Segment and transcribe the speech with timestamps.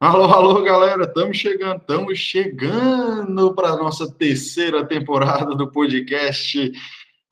[0.00, 6.72] Alô, alô, galera, estamos chegando, estamos chegando para a nossa terceira temporada do podcast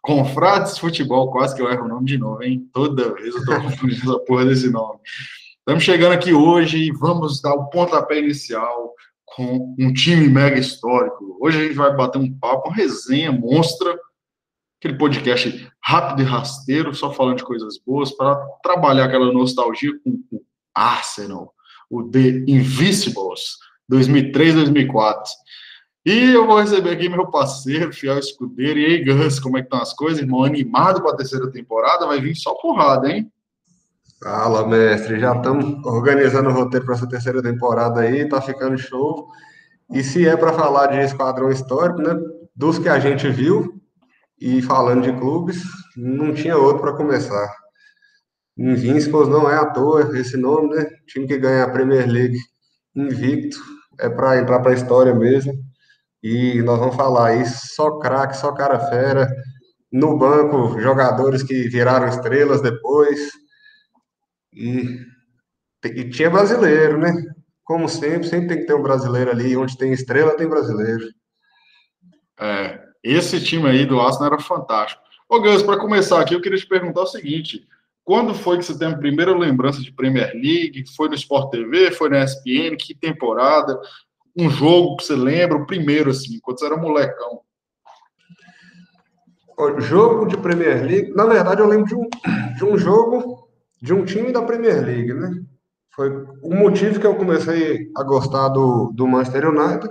[0.02, 1.30] Confrades Futebol.
[1.30, 2.68] Quase que eu erro o nome de novo, hein?
[2.70, 5.00] Toda vez eu estou confundindo a porra desse nome.
[5.60, 8.92] Estamos chegando aqui hoje e vamos dar o pontapé inicial
[9.24, 11.38] com um time mega histórico.
[11.41, 13.98] Hoje a gente vai bater um papo, uma resenha monstra,
[14.78, 20.20] aquele podcast rápido e rasteiro, só falando de coisas boas, para trabalhar aquela nostalgia com
[20.30, 20.42] o
[20.74, 21.55] Arsenal
[21.91, 23.56] o The Invisibles,
[23.91, 25.23] 2003-2004.
[26.06, 28.79] E eu vou receber aqui meu parceiro, fiel escudeiro.
[28.79, 30.45] E aí, Gans, como é que estão as coisas, irmão?
[30.45, 32.06] Animado para a terceira temporada?
[32.06, 33.30] Vai vir só porrada, hein?
[34.23, 35.20] Fala, mestre.
[35.20, 39.29] Já estamos organizando o roteiro para essa terceira temporada aí, tá ficando show.
[39.93, 42.15] E se é para falar de esquadrão histórico, né?
[42.55, 43.79] Dos que a gente viu,
[44.40, 45.62] e falando de clubes,
[45.96, 47.52] não tinha outro para começar.
[48.59, 50.84] Invincibles não é à toa esse nome, né?
[51.06, 52.38] time que ganha a Premier League
[52.95, 53.56] invicto,
[54.00, 55.52] é para entrar para a história mesmo.
[56.23, 59.28] E nós vamos falar aí só craque, só cara fera.
[59.90, 63.30] No banco, jogadores que viraram estrelas depois.
[64.53, 65.00] E,
[65.84, 67.12] e tinha brasileiro, né?
[67.62, 69.56] Como sempre, sempre tem que ter um brasileiro ali.
[69.56, 71.04] Onde tem estrela, tem brasileiro.
[72.41, 75.03] É, esse time aí do Arsenal era fantástico.
[75.28, 77.66] Ô, Gus, para começar aqui, eu queria te perguntar o seguinte:
[78.09, 80.82] quando foi que você tem a primeira lembrança de Premier League?
[80.97, 81.91] Foi no Sport TV?
[81.91, 82.75] Foi na ESPN?
[82.78, 83.78] Que temporada?
[84.34, 85.59] Um jogo que você lembra?
[85.59, 87.42] O primeiro, assim, quando você era molecão.
[89.59, 92.09] O jogo de Premier League, na verdade, eu lembro de um,
[92.56, 93.47] de um jogo
[93.82, 95.43] de um time da Premier League, né?
[95.94, 96.09] Foi
[96.43, 99.87] o motivo que eu comecei a gostar do, do Manchester United.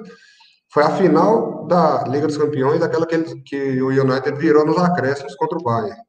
[0.74, 4.80] Foi a final da Liga dos Campeões, daquela que, ele, que o United virou nos
[4.80, 6.02] acréscimos contra o Bayern.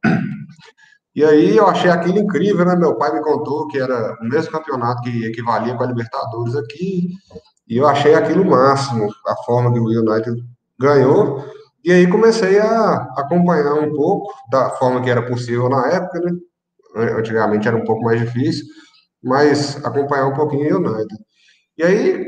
[1.14, 2.76] E aí eu achei aquilo incrível, né?
[2.76, 7.08] Meu pai me contou que era o mesmo campeonato que equivalia com a Libertadores aqui,
[7.68, 10.42] e eu achei aquilo máximo, a forma que o United
[10.78, 11.44] ganhou.
[11.84, 16.32] E aí comecei a acompanhar um pouco da forma que era possível na época, né?
[16.96, 18.64] Antigamente era um pouco mais difícil,
[19.22, 21.24] mas acompanhar um pouquinho o United.
[21.76, 22.26] E aí,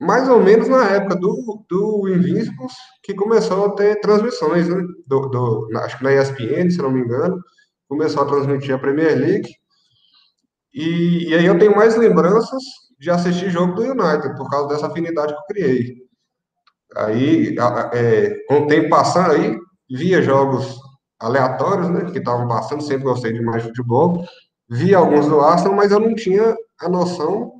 [0.00, 4.82] mais ou menos na época do, do Invincibles, que começou a ter transmissões, né?
[5.06, 7.38] Do, do, acho que na ESPN, se não me engano,
[7.88, 9.48] começou a transmitir a Premier League.
[10.72, 12.62] E, e, aí eu tenho mais lembranças
[12.98, 15.94] de assistir jogo do United, por causa dessa afinidade que eu criei.
[16.96, 17.56] Aí,
[17.92, 19.56] é, com o tempo passando aí,
[19.90, 20.78] via jogos
[21.18, 24.24] aleatórios, né, que estavam passando, sempre gostei de mais futebol.
[24.68, 27.52] Via alguns do Arsenal, mas eu não tinha a noção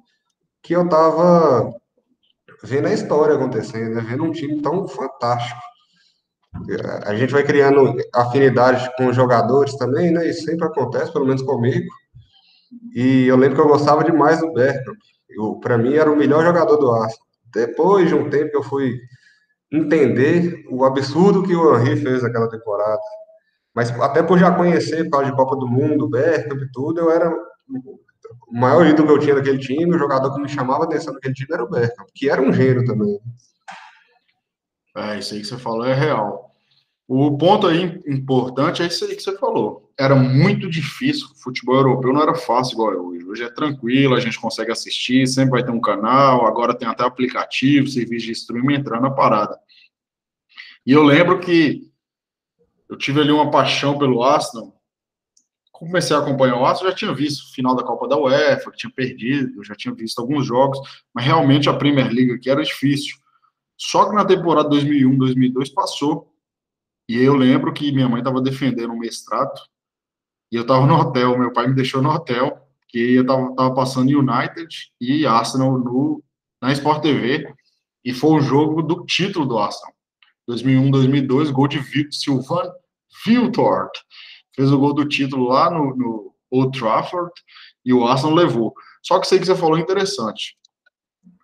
[0.63, 1.71] que eu estava
[2.63, 5.61] vendo a história acontecendo, né, vendo um time tão fantástico.
[7.05, 10.29] A gente vai criando afinidade com os jogadores também, né?
[10.29, 11.87] Isso sempre acontece, pelo menos comigo.
[12.95, 14.97] E eu lembro que eu gostava demais do Bergkamp.
[15.61, 17.27] Para mim, era o melhor jogador do Arsenal.
[17.53, 18.99] Depois de um tempo, eu fui
[19.71, 23.01] entender o absurdo que o Henry fez naquela temporada.
[23.75, 27.11] Mas até por já conhecer, por causa de Copa do Mundo, Bergkamp e tudo, eu
[27.11, 27.29] era
[28.49, 31.35] o maior ídolo que eu tinha daquele time, o jogador que me chamava atenção naquele
[31.35, 33.19] time era o Bergkamp, que era um gênio também.
[34.97, 36.55] É, isso aí que você falou é real.
[37.07, 39.93] O ponto aí importante é isso aí que você falou.
[39.99, 43.25] Era muito difícil, o futebol europeu não era fácil igual é hoje.
[43.25, 47.05] Hoje é tranquilo, a gente consegue assistir, sempre vai ter um canal, agora tem até
[47.05, 49.59] aplicativo, serviço de streaming entrando na parada.
[50.87, 51.91] E eu lembro que
[52.89, 54.75] eu tive ali uma paixão pelo Arsenal.
[55.73, 58.79] Comecei a acompanhar o Arsenal, já tinha visto o final da Copa da UEFA, que
[58.79, 60.79] tinha perdido, já tinha visto alguns jogos,
[61.13, 63.17] mas realmente a Premier League aqui era difícil.
[63.79, 66.33] Só que na temporada 2001, 2002 passou.
[67.09, 69.61] E eu lembro que minha mãe estava defendendo um mestrado
[70.51, 71.39] e eu estava no hotel.
[71.39, 74.69] Meu pai me deixou no hotel, que eu estava passando United
[75.01, 76.23] e Arsenal no,
[76.63, 77.53] na Sport TV.
[78.05, 79.93] E foi o jogo do título do Arsenal.
[80.47, 81.81] 2001, 2002, gol de
[82.13, 82.71] Silvan
[83.27, 83.91] Viltort.
[84.55, 87.33] Fez o gol do título lá no, no Old Trafford
[87.85, 88.75] e o Arsenal levou.
[89.03, 90.57] Só que sei que você falou interessante.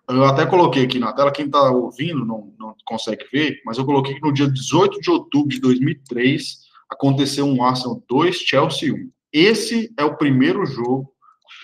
[0.09, 3.85] Eu até coloquei aqui na tela, quem está ouvindo não, não consegue ver, mas eu
[3.85, 6.59] coloquei que no dia 18 de outubro de 2003
[6.89, 9.11] aconteceu um Arsenal 2, Chelsea 1.
[9.31, 11.09] Esse é o primeiro jogo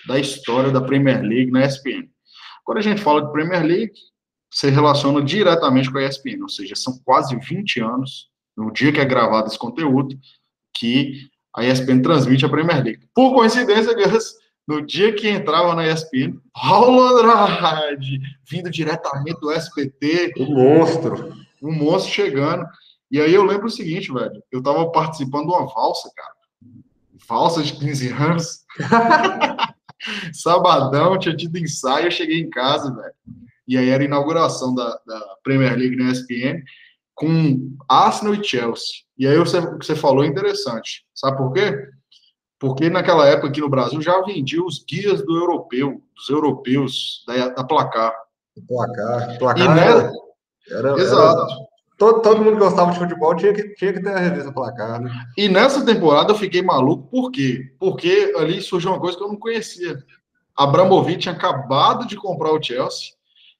[0.06, 2.08] da história da Premier League na ESPN.
[2.64, 3.92] Quando a gente fala de Premier League,
[4.50, 9.00] se relaciona diretamente com a ESPN, ou seja, são quase 20 anos, no dia que
[9.00, 10.18] é gravado esse conteúdo,
[10.74, 13.08] que a ESPN transmite a Premier League.
[13.14, 13.94] Por coincidência,
[14.68, 20.34] no dia que entrava na ESPN, Paulo Andrade, vindo diretamente do SBT.
[20.36, 21.34] O monstro.
[21.62, 22.66] O monstro chegando.
[23.10, 24.42] E aí eu lembro o seguinte, velho.
[24.52, 26.34] Eu tava participando de uma valsa, cara.
[27.26, 28.66] Valsa de 15 anos.
[30.34, 33.14] Sabadão, tinha tido ensaio, eu cheguei em casa, velho.
[33.66, 36.62] E aí era a inauguração da, da Premier League na ESPN
[37.14, 38.98] com Arsenal e Chelsea.
[39.16, 41.06] E aí você, o que você falou é interessante.
[41.14, 41.88] Sabe por quê?
[42.58, 47.48] Porque naquela época aqui no Brasil já vendia os guias do europeu, dos europeus da,
[47.48, 48.12] da placar.
[48.66, 49.38] Placar.
[49.38, 50.12] Placar e era,
[50.70, 51.52] era, Exato.
[51.52, 54.52] Era, todo, todo mundo que gostava de futebol tinha que, tinha que ter a revista
[54.52, 55.10] placar, né?
[55.36, 57.72] E nessa temporada eu fiquei maluco, por quê?
[57.78, 59.98] Porque ali surgiu uma coisa que eu não conhecia.
[60.56, 63.12] Abramovich tinha acabado de comprar o Chelsea,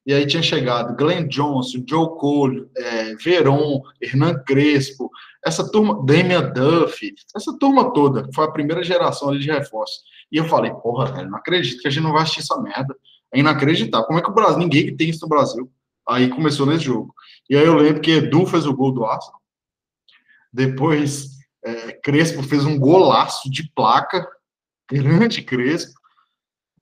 [0.04, 5.10] e aí tinha chegado Glenn Johnson, Joe Cole, é, Veron, Hernan Crespo,
[5.48, 10.00] essa turma, Damian Duff, essa turma toda, foi a primeira geração ali de reforço.
[10.30, 12.94] E eu falei, porra, velho, não acredito que a gente não vai assistir essa merda.
[13.32, 14.06] É inacreditável.
[14.06, 15.70] Como é que o Brasil, ninguém tem isso no Brasil.
[16.08, 17.14] Aí começou nesse jogo.
[17.48, 19.40] E aí eu lembro que Edu fez o gol do Arsenal.
[20.52, 24.26] Depois, é, Crespo fez um golaço de placa.
[24.90, 25.98] Grande Crespo.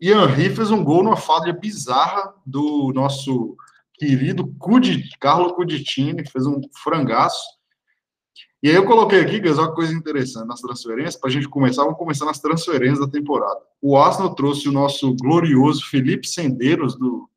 [0.00, 3.56] E Henri fez um gol numa falha bizarra do nosso
[3.94, 7.55] querido Cudi, Carlo Cuditini, fez um frangaço.
[8.62, 11.84] E aí eu coloquei aqui, Gas, uma coisa interessante nas transferências, para a gente começar,
[11.84, 13.60] vamos começar nas transferências da temporada.
[13.80, 17.28] O Arsenal trouxe o nosso glorioso Felipe Sendeiros, do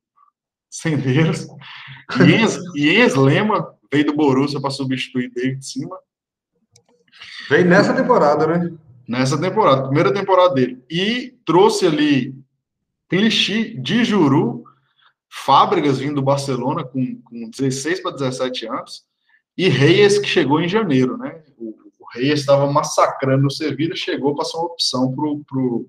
[0.69, 1.47] Sendeiros,
[2.75, 5.97] e Jens Lema veio do Borussia para substituir David Cima.
[7.49, 8.71] Veio nessa temporada, né?
[9.07, 10.83] Nessa temporada, primeira temporada dele.
[10.89, 12.35] E trouxe ali
[13.09, 14.63] Clichy de Juru,
[15.27, 19.08] Fábricas vindo do Barcelona com, com 16 para 17 anos,
[19.59, 21.43] e Reis que chegou em janeiro, né?
[21.57, 25.85] O, o Reis estava massacrando o Sevilla, chegou, passou uma opção pro, pro,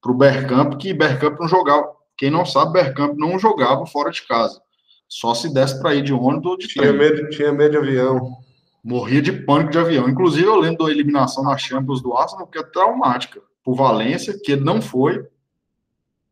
[0.00, 1.90] pro Bergkamp, que Bergkamp não jogava.
[2.16, 4.62] Quem não sabe, Bergkamp não jogava fora de casa.
[5.08, 6.96] Só se desse para ir de ônibus ou de tinha trem.
[6.96, 8.36] Medo, tinha medo de avião.
[8.84, 10.08] Morria de pânico de avião.
[10.08, 13.42] Inclusive, eu lembro da eliminação na Champions do Arsenal, que é traumática.
[13.64, 15.26] Por Valência, que ele não foi,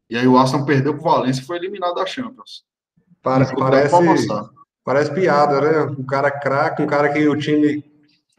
[0.09, 2.65] e aí o Arsenal perdeu para o Valência e foi eliminado da Champions.
[3.21, 3.93] Para, parece,
[4.91, 5.95] parece piada, né?
[5.97, 7.85] Um cara craque, um cara que o time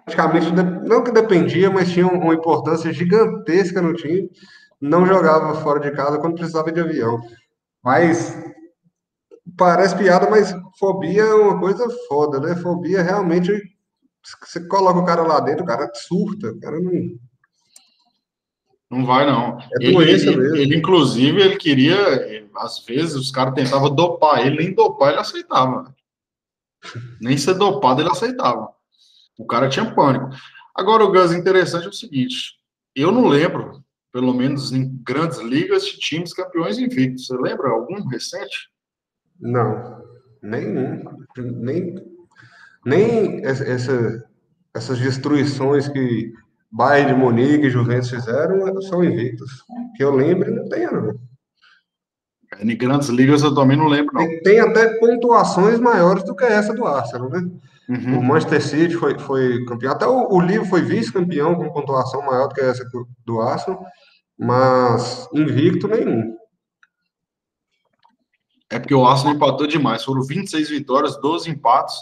[0.04, 4.30] praticamente, não que dependia, mas tinha uma importância gigantesca no time.
[4.82, 7.22] Não jogava fora de casa quando precisava de avião.
[7.82, 8.38] Mas
[9.58, 12.54] parece piada, mas fobia é uma coisa foda, né?
[12.58, 13.50] Fobia realmente.
[14.44, 16.92] Você coloca o cara lá dentro, o cara surta, o cara não
[18.90, 19.58] não vai, não.
[19.80, 20.58] É doença ele, mesmo.
[20.58, 25.96] Ele, inclusive, ele queria, às vezes, os caras tentavam dopar ele, nem dopar ele aceitava.
[27.20, 28.70] Nem ser dopado ele aceitava.
[29.38, 30.30] O cara tinha pânico.
[30.76, 32.56] Agora, o Gus, interessante é o seguinte:
[32.96, 37.28] eu não lembro, pelo menos em grandes ligas, de times campeões invictos.
[37.28, 38.70] Você lembra algum recente?
[39.40, 40.04] Não,
[40.42, 41.04] nenhum.
[41.38, 41.96] Nem,
[42.86, 44.24] nem essa,
[44.74, 46.34] essas destruições que
[46.72, 49.64] Bayern de Munique e Juventus fizeram são invictos.
[49.96, 51.20] Que eu lembro, não tem, não.
[52.60, 54.28] Em grandes ligas eu também não lembro, não.
[54.28, 57.50] Tem, tem, até pontuações maiores do que essa do Arsenal, né?
[57.90, 58.20] Uhum.
[58.20, 59.92] O Manchester City foi, foi campeão.
[59.92, 63.86] Até o, o Livro foi vice-campeão com pontuação maior do que essa do, do Arsenal,
[64.38, 66.38] mas invicto nenhum.
[68.70, 70.04] É porque o Arsenal empatou demais.
[70.04, 71.96] Foram 26 vitórias, 12 empates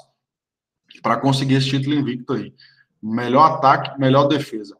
[1.01, 2.53] para conseguir esse título invicto aí.
[3.01, 4.77] Melhor ataque, melhor defesa.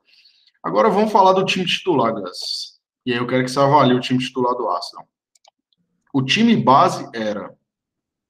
[0.63, 2.79] Agora vamos falar do time titular, Gus.
[3.05, 5.07] E aí eu quero que você avalie o time titular do Arsenal.
[6.13, 7.55] O time base era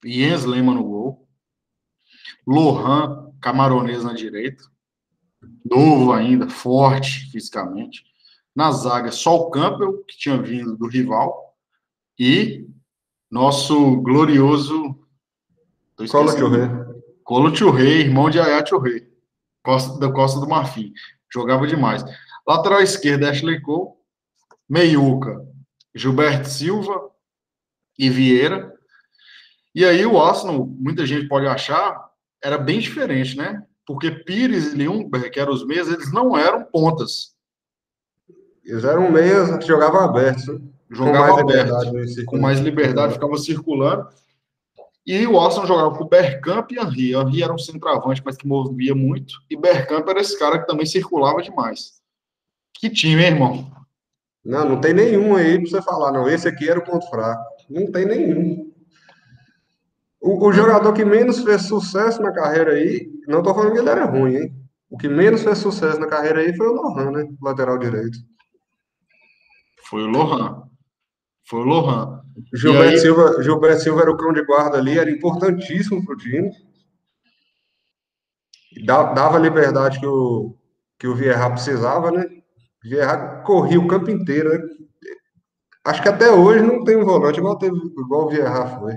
[0.03, 1.27] Jens Lehmann no gol,
[2.45, 4.63] Lohan, camaronês na direita,
[5.63, 8.03] novo ainda, forte fisicamente.
[8.55, 11.55] Na zaga, só o Campbell, que tinha vindo do rival,
[12.17, 12.67] e
[13.31, 14.99] nosso glorioso.
[16.11, 16.67] Colo Churré.
[17.23, 19.07] Colo Churré, irmão de Ayat Churré.
[19.63, 20.91] Costa, da Costa do Marfim.
[21.31, 22.03] Jogava demais.
[22.47, 23.91] Lateral esquerda, Ashley Cole.
[24.67, 25.45] Meiuca,
[25.95, 27.09] Gilberto Silva
[27.99, 28.73] e Vieira.
[29.75, 32.09] E aí o Arsenal, muita gente pode achar,
[32.41, 33.61] era bem diferente, né?
[33.85, 37.35] Porque Pires e Liumberg, que eram os meias, eles não eram pontas.
[38.63, 40.45] Eles eram meias que jogavam abertos.
[40.91, 44.07] Jogava com mais aberto, com mais liberdade, ficava circulando.
[45.05, 47.13] E o Arsenal jogava com Bergkamp e Henry.
[47.13, 49.35] Henry era um centroavante, mas que movia muito.
[49.49, 51.99] E Bergkamp era esse cara que também circulava demais.
[52.73, 53.71] Que time, hein, irmão?
[54.43, 56.27] Não, não tem nenhum aí pra você falar, não.
[56.29, 57.43] Esse aqui era o ponto fraco.
[57.69, 58.73] Não tem nenhum.
[60.19, 63.89] O, o jogador que menos fez sucesso na carreira aí, não tô falando que ele
[63.89, 64.55] era ruim, hein?
[64.89, 67.29] O que menos fez sucesso na carreira aí foi o Lohan, né?
[67.41, 68.17] Lateral direito.
[69.87, 70.63] Foi o Lohan.
[71.47, 72.21] Foi o Lohan.
[72.53, 72.97] Gilberto, aí...
[72.99, 76.51] Silva, Gilberto Silva era o cão de guarda ali, era importantíssimo para o time.
[78.85, 80.55] Dava a liberdade que o,
[80.97, 82.25] que o Vieira precisava, né?
[82.83, 84.59] Vieira corria o campo inteiro, né?
[85.85, 88.95] Acho que até hoje não tem um volante igual, teve, igual o Vieira foi.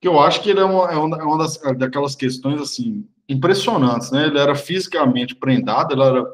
[0.00, 3.08] Que eu acho que ele é uma, é uma, é das, é daquelas questões assim
[3.28, 4.26] impressionantes, né?
[4.26, 6.24] Ele era fisicamente prendado, ele era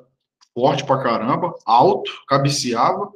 [0.55, 3.11] forte pra caramba, alto, cabeceava.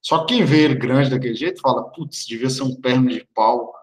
[0.00, 3.26] Só que quem vê ele grande daquele jeito fala, putz, devia ser um perno de
[3.34, 3.74] pau.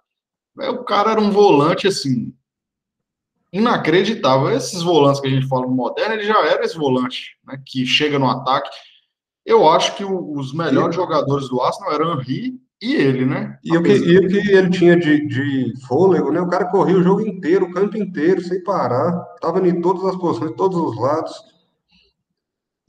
[0.57, 2.33] O cara era um volante assim,
[3.53, 4.49] inacreditável.
[4.49, 7.61] Esses volantes que a gente fala no moderno, ele já era esse volante, né?
[7.65, 8.69] Que chega no ataque.
[9.47, 10.99] Eu acho que os melhores e...
[10.99, 13.57] jogadores do Arsenal eram Henry e ele, né?
[13.63, 16.41] E o que, e o que ele tinha de, de fôlego, né?
[16.41, 19.13] O cara corria o jogo inteiro, o campo inteiro, sem parar.
[19.41, 21.33] Tava em todas as posições, todos os lados.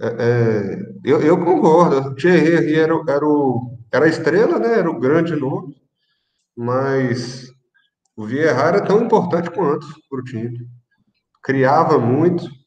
[0.00, 2.08] É, é, eu, eu, concordo.
[2.08, 4.80] O Thierry era, era, o, era a estrela, né?
[4.80, 5.74] Era o grande nome.
[6.56, 7.48] Mas
[8.16, 10.68] o Vieira era tão importante quanto para o time.
[11.40, 12.57] Criava muito.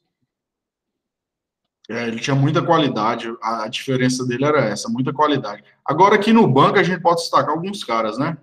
[1.90, 3.28] É, ele tinha muita qualidade.
[3.42, 5.64] A, a, diferença dele era essa, muita qualidade.
[5.86, 8.38] Agora aqui no banco a gente pode destacar alguns caras, né?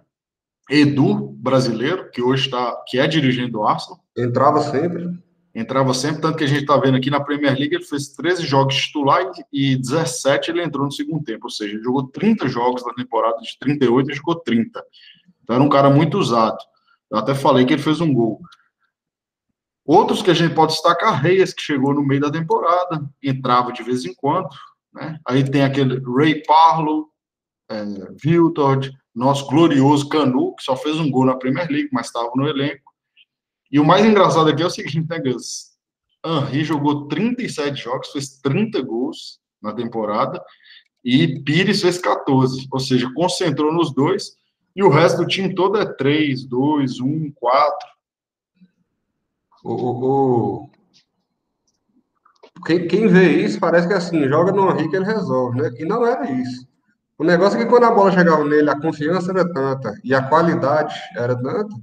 [0.71, 4.00] Edu, brasileiro, que hoje está, que é dirigente do Arsenal.
[4.16, 5.18] Entrava sempre.
[5.54, 8.47] Entrava sempre, tanto que a gente está vendo aqui na Premier League, ele fez 13
[8.47, 12.85] jogos titular e 17 ele entrou no segundo tempo, ou seja, ele jogou 30 jogos
[12.85, 14.85] na temporada de 38 e jogou 30.
[15.42, 16.59] Então era um cara muito usado.
[17.11, 18.40] Eu até falei que ele fez um gol.
[19.88, 23.83] Outros que a gente pode destacar, Reis, que chegou no meio da temporada, entrava de
[23.83, 24.50] vez em quando.
[24.92, 25.18] Né?
[25.26, 27.09] Aí tem aquele Ray Parlo,
[27.71, 27.85] é,
[28.23, 32.47] Viltord, nosso glorioso Canu, que só fez um gol na Premier League, mas estava no
[32.47, 32.92] elenco.
[33.73, 35.71] E o mais engraçado aqui é o seguinte, né, Gus?
[36.23, 40.45] Henry jogou 37 jogos, fez 30 gols na temporada,
[41.02, 44.37] e Pires fez 14, ou seja, concentrou nos dois
[44.76, 47.88] e o resto do time todo é 3, 2, 1, 4.
[49.64, 50.70] O, o,
[52.66, 55.70] quem, quem vê isso parece que assim, joga no Henrique ele resolve, né?
[55.78, 56.66] E não era isso.
[57.18, 60.22] O negócio é que quando a bola chegava nele, a confiança era tanta e a
[60.22, 61.74] qualidade era tanta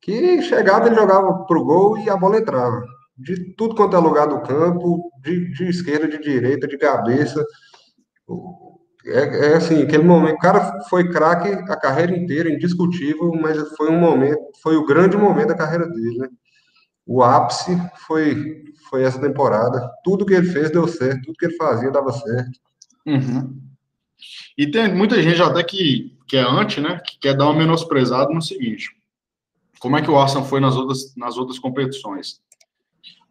[0.00, 2.82] que chegava, ele jogava pro gol e a bola entrava.
[3.16, 7.44] De tudo quanto é lugar do campo, de, de esquerda, de direita, de cabeça.
[9.04, 13.90] É, é, assim, aquele momento, o cara foi craque a carreira inteira, indiscutível, mas foi
[13.90, 16.28] um momento, foi o grande momento da carreira dele, né?
[17.12, 17.76] O ápice
[18.06, 19.90] foi, foi essa temporada.
[20.04, 22.60] Tudo que ele fez deu certo, tudo que ele fazia dava certo.
[23.04, 23.60] Uhum.
[24.56, 27.00] E tem muita gente até que, que é anti, né?
[27.04, 28.96] Que quer dar uma menosprezada no seguinte.
[29.80, 32.40] Como é que o Arsenal foi nas outras, nas outras competições?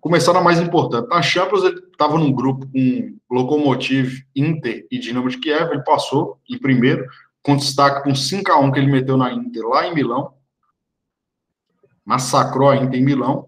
[0.02, 1.08] Começando a mais importante.
[1.08, 5.72] Na Champions, ele estava num grupo com Lokomotiv, Inter e Dinamo de Kiev.
[5.72, 7.08] Ele passou em primeiro,
[7.42, 10.34] com destaque com 5 a 1 que ele meteu na Inter lá em Milão.
[12.04, 13.48] Massacrou a Inter em Milão.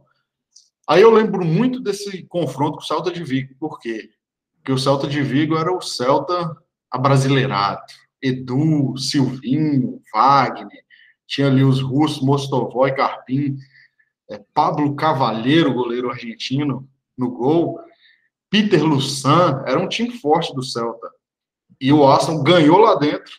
[0.92, 3.56] Aí eu lembro muito desse confronto com o Celta de Vigo.
[3.58, 4.10] Por quê?
[4.58, 6.54] Porque o Celta de Vigo era o Celta
[6.92, 7.82] abrasileirado.
[8.22, 10.84] Edu, Silvinho, Wagner.
[11.26, 13.56] Tinha ali os russos, Mostovó e Carpim
[14.30, 16.86] é, Pablo Cavalheiro, goleiro argentino,
[17.18, 17.80] no gol,
[18.50, 21.10] Peter Lussan, era um time forte do Celta.
[21.80, 23.32] E o Arsenal ganhou lá dentro,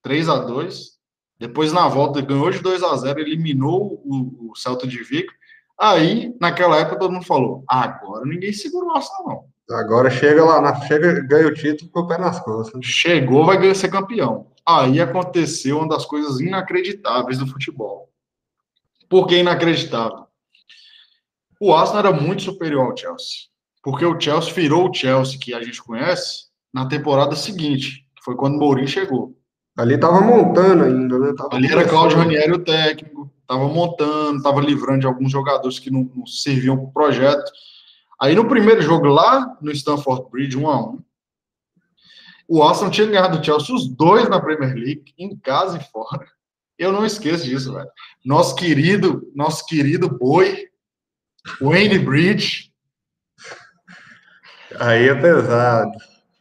[0.00, 0.94] 3 a 2
[1.38, 5.30] Depois, na volta, ganhou de 2 a 0 eliminou o, o Celta de Vigo.
[5.78, 9.76] Aí, naquela época, todo mundo falou: agora ninguém segura o Arsenal, não.
[9.76, 12.84] Agora chega lá, na, chega, ganha o título com o pé nas costas.
[12.84, 14.48] Chegou, vai ser campeão.
[14.66, 18.10] Aí aconteceu uma das coisas inacreditáveis do futebol.
[19.08, 20.24] Por que inacreditável?
[21.60, 23.48] o Arsenal era muito superior ao Chelsea.
[23.82, 28.34] Porque o Chelsea virou o Chelsea que a gente conhece na temporada seguinte, que foi
[28.36, 29.34] quando o Mourinho chegou.
[29.76, 31.32] Ali tava montando ainda, né?
[31.36, 35.90] Tava Ali era Claudio Ranieri o técnico, tava montando, tava livrando de alguns jogadores que
[35.90, 37.50] não, não serviam para o projeto.
[38.20, 41.04] Aí no primeiro jogo lá no Stamford Bridge, 1 a 1
[42.46, 46.26] o Arsenal tinha ganhado o Chelsea os dois na Premier League, em casa e fora.
[46.78, 47.88] Eu não esqueço disso, velho.
[48.24, 50.68] Nosso querido, nosso querido Boi
[51.60, 52.72] Wayne Bridge.
[54.78, 55.92] Aí é pesado.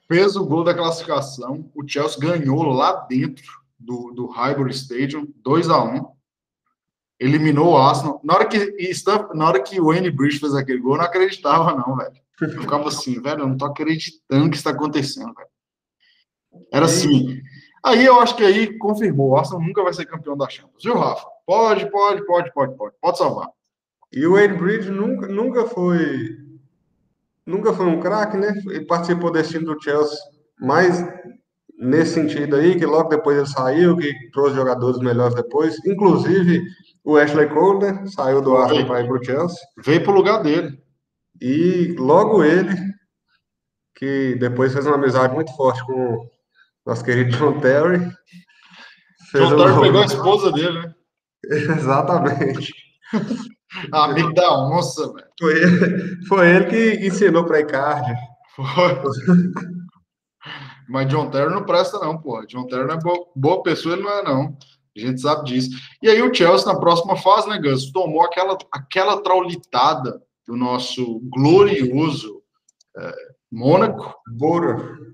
[0.08, 1.72] Fez o gol da classificação.
[1.74, 3.46] O Chelsea ganhou lá dentro
[3.80, 6.14] do, do Highbury Stadium, 2 a 1
[7.24, 8.20] Eliminou o Arsenal.
[8.22, 8.76] Na hora, que,
[9.34, 12.12] na hora que o Wayne Bridge fez aquele gol, eu não acreditava, não, velho.
[12.42, 16.66] Eu ficava assim, velho, eu não tô acreditando que está acontecendo, velho.
[16.70, 17.42] Era assim.
[17.82, 19.30] Aí eu acho que aí confirmou.
[19.30, 20.84] O Arsenal nunca vai ser campeão da Champions.
[20.84, 21.26] Viu, Rafa?
[21.46, 22.96] Pode, pode, pode, pode, pode.
[23.02, 23.48] Pode salvar.
[24.12, 26.38] E o Wayne Bridge nunca, nunca foi
[27.46, 28.54] nunca foi um craque, né?
[28.68, 30.18] Ele participou desse time do Chelsea,
[30.60, 31.02] mas
[31.80, 36.64] nesse sentido aí, que logo depois ele saiu, que trouxe jogadores melhores depois, inclusive
[37.04, 38.06] o Ashley Cole, né?
[38.08, 39.58] Saiu do Arsenal para ir para o Chelsea.
[39.84, 40.82] Veio para o lugar dele.
[41.42, 42.76] E logo ele,
[43.96, 46.30] que depois fez uma amizade muito forte com,
[46.86, 48.00] Nosso querido John Terry.
[49.34, 50.94] John Terry pegou a esposa dele, né?
[51.50, 52.74] Exatamente.
[53.92, 55.28] Amigo da onça, velho.
[55.40, 58.14] Foi ele, foi ele que ensinou para Icardi.
[58.56, 58.66] Foi.
[60.88, 62.46] Mas John Terry não presta, não, pô.
[62.46, 64.58] John Terry não é boa, boa pessoa, ele não é, não.
[64.96, 65.70] A gente sabe disso.
[66.02, 71.20] E aí o Chelsea, na próxima fase, né, Gus, tomou aquela, aquela traulitada do nosso
[71.32, 72.42] glorioso
[72.98, 73.14] é,
[73.52, 74.16] Mônaco.
[74.28, 75.14] Bora.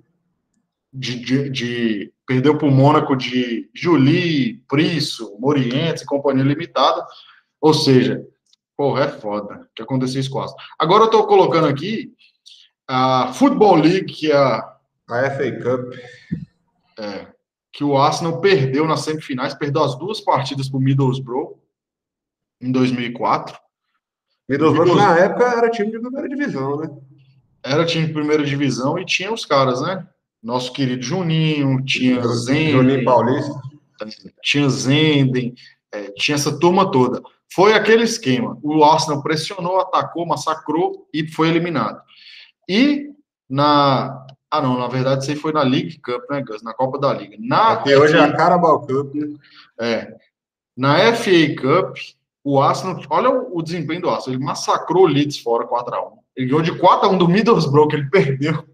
[0.92, 7.06] De, de, de, perdeu para o Mônaco de Julie, Prisso, Morientes e Companhia Limitada.
[7.62, 8.26] Ou seja,
[8.76, 10.44] porra, é foda que aconteceu isso com
[10.80, 12.12] Agora eu estou colocando aqui
[12.88, 14.76] a Football League, que é a.
[15.12, 15.94] A FA Cup.
[17.00, 17.28] É,
[17.72, 21.58] que o Arsenal perdeu nas semifinais, perdeu as duas partidas para o Middlesbrough
[22.62, 23.58] em 2004.
[24.48, 26.90] Middlesbrough, na época, era time de primeira divisão, né?
[27.64, 30.08] Era time de primeira divisão e tinha os caras, né?
[30.42, 32.72] Nosso querido Juninho, tinha Zenden.
[32.72, 33.62] Juninho Paulista.
[34.42, 35.54] Tinha Zenden,
[35.92, 37.22] é, tinha essa turma toda.
[37.54, 38.58] Foi aquele esquema.
[38.64, 42.02] O Arsenal pressionou, atacou, massacrou e foi eliminado.
[42.68, 43.10] E
[43.50, 44.28] na.
[44.52, 46.64] Ah, não, na verdade, isso aí foi na League Cup, né, Gus?
[46.64, 47.38] Na Copa da Liga.
[47.40, 49.38] Na Até hoje é a Carabao Cup, né?
[49.80, 50.16] É.
[50.76, 51.98] Na FA Cup,
[52.44, 56.14] o Arsenal, olha o, o desempenho do Arsenal, ele massacrou o Leeds fora 4x1.
[56.36, 58.66] Ele ganhou de 4x1 do Middlesbrough, que ele perdeu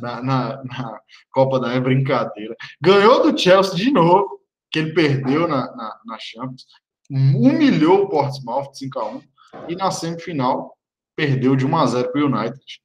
[0.00, 1.00] na, na, na,
[1.30, 2.56] Copa da é brincadeira.
[2.80, 4.40] Ganhou do Chelsea de novo,
[4.70, 6.66] que ele perdeu na, na, na Champions.
[7.10, 9.22] Humilhou o Portsmouth 5x1.
[9.68, 10.76] E na semifinal,
[11.14, 12.80] perdeu de 1x0 para o United.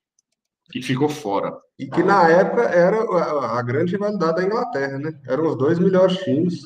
[0.75, 1.57] E ficou fora.
[1.79, 2.97] E que na época era
[3.57, 5.13] a, grande rivalidade da Inglaterra, né?
[5.27, 6.61] Eram os dois melhores times,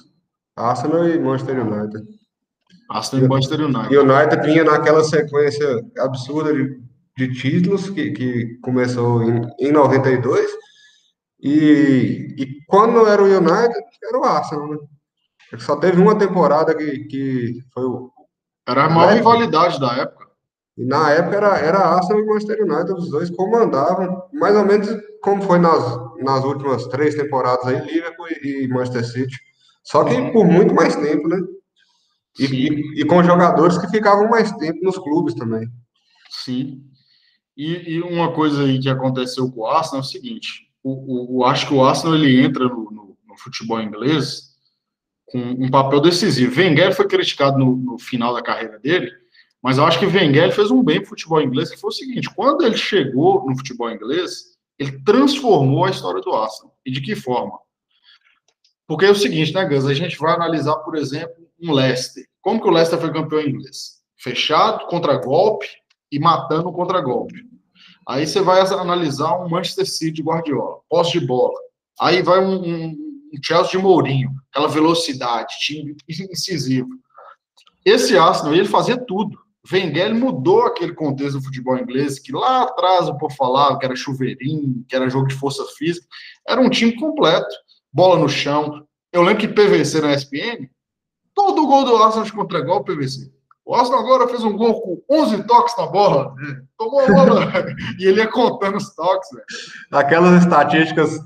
[0.55, 2.07] Arsenal e Manchester United.
[2.89, 3.93] Arsenal e Manchester United.
[3.93, 6.81] E o United vinha naquela sequência absurda de,
[7.17, 10.49] de títulos que, que começou em, em 92.
[11.41, 14.77] E, e quando era o United, era o Arsenal, né?
[15.59, 18.11] Só teve uma temporada que, que foi o.
[18.65, 20.20] Era a maior rivalidade da época.
[20.77, 24.87] E na época era, era Arsenal e Manchester United, os dois comandavam, mais ou menos
[25.21, 25.83] como foi nas,
[26.21, 29.35] nas últimas três temporadas aí, Liverpool e Manchester City.
[29.83, 31.37] Só que por muito mais tempo, né?
[32.39, 35.67] E, e, e, com jogadores que ficavam mais tempo nos clubes também.
[36.29, 36.81] Sim.
[37.57, 41.45] E, e, uma coisa aí que aconteceu com o Arsenal é o seguinte: o, o,
[41.45, 44.51] acho que o Arsenal ele entra no, no, no, futebol inglês
[45.25, 46.59] com um papel decisivo.
[46.59, 49.11] Wenger foi criticado no, no, final da carreira dele,
[49.61, 51.93] mas eu acho que Wenger fez um bem para o futebol inglês, que foi o
[51.93, 56.75] seguinte: quando ele chegou no futebol inglês, ele transformou a história do Arsenal.
[56.85, 57.59] E de que forma?
[58.87, 59.85] Porque é o seguinte, né, Gus?
[59.85, 62.25] A gente vai analisar, por exemplo, um Leicester.
[62.41, 64.01] Como que o Leicester foi campeão inglês?
[64.17, 65.67] Fechado, contra-golpe
[66.11, 67.35] e matando contra-golpe.
[68.07, 71.57] Aí você vai analisar um Manchester City Guardiola, posse de bola.
[71.99, 76.89] Aí vai um, um, um Chelsea de Mourinho, aquela velocidade, time incisivo.
[77.85, 79.37] Esse Arsenal, ele fazia tudo.
[79.71, 83.95] Wenger mudou aquele contexto do futebol inglês, que lá atrás o povo falava que era
[83.95, 86.07] chuveirinho, que era jogo de força física.
[86.47, 87.53] Era um time completo.
[87.93, 88.85] Bola no chão.
[89.11, 90.69] Eu lembro que PVC na ESPN
[91.33, 93.31] Todo gol do Arsenal de contra-gol o PVC.
[93.65, 96.33] O Arsenal agora fez um gol com 11 toques na bola.
[96.77, 97.51] Tomou a bola.
[97.99, 99.45] e ele ia contando os toques, velho.
[99.91, 101.19] Aquelas estatísticas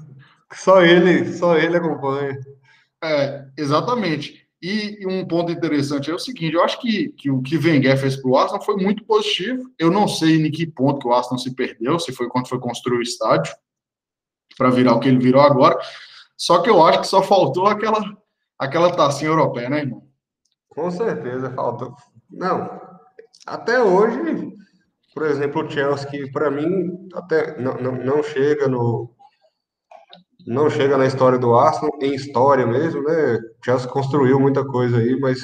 [0.50, 2.38] que só ele, só ele acompanha.
[3.04, 4.45] É, exatamente.
[4.68, 8.16] E um ponto interessante é o seguinte: eu acho que, que o que Wenger fez
[8.16, 9.70] para o Arsenal foi muito positivo.
[9.78, 12.60] Eu não sei em que ponto que o Arsenal se perdeu, se foi quando foi
[12.60, 13.56] construir o estádio,
[14.58, 15.78] para virar o que ele virou agora.
[16.36, 18.02] Só que eu acho que só faltou aquela
[18.58, 20.02] aquela tacinha europeia, né, irmão?
[20.68, 21.94] Com certeza, falta.
[22.28, 22.82] Não,
[23.46, 24.52] até hoje,
[25.14, 29.15] por exemplo, o Chelsea, que para mim até não, não, não, chega no.
[30.46, 33.36] Não chega na história do Arsenal, em história mesmo, né?
[33.36, 35.42] O Chelsea construiu muita coisa aí, mas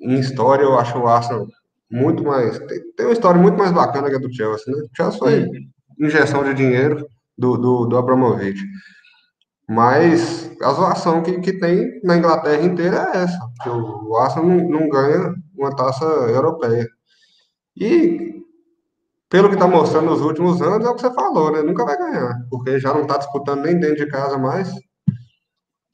[0.00, 1.46] em história eu acho o Arsenal
[1.90, 2.58] muito mais.
[2.58, 4.82] Tem, tem uma história muito mais bacana que a do Chelsea, né?
[4.82, 5.48] O Chelsea foi
[5.98, 7.06] injeção de dinheiro
[7.38, 8.60] do, do, do Abramovich.
[9.68, 14.68] Mas a zoação que, que tem na Inglaterra inteira é essa, que o Arsenal não,
[14.68, 16.88] não ganha uma taça europeia.
[17.76, 18.39] E
[19.30, 21.62] pelo que está mostrando nos últimos anos, é o que você falou, né?
[21.62, 24.68] Nunca vai ganhar, porque já não está disputando nem dentro de casa mais.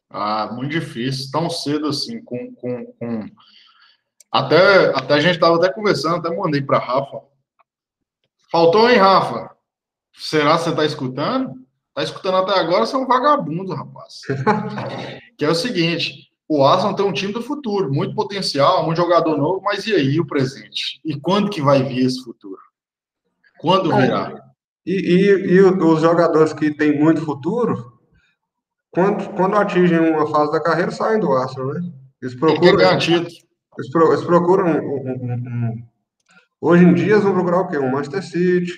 [0.09, 2.55] Ah, muito difícil, tão cedo assim, com.
[2.55, 3.27] com, com...
[4.33, 7.21] Até, até a gente estava até conversando, até mandei para Rafa.
[8.51, 9.55] Faltou, hein, Rafa?
[10.15, 11.53] Será que você está escutando?
[11.95, 14.23] Tá escutando até agora, você é um vagabundo, rapaz.
[15.37, 19.37] que é o seguinte: o Arsenal tem um time do futuro, muito potencial, um jogador
[19.37, 21.01] novo, mas e aí o presente?
[21.05, 22.66] E quando que vai vir esse futuro?
[23.59, 24.47] Quando virá?
[24.85, 27.97] E, e, e os jogadores que têm muito futuro,
[28.91, 31.81] quando, quando atingem uma fase da carreira, saem do Arsenal, né?
[32.23, 32.79] Eles procuram.
[33.79, 35.87] Eles, pro, eles procuram um, um, um,
[36.61, 37.79] Hoje em dia, eles vão procurar o quê?
[37.79, 38.73] Um Manchester City,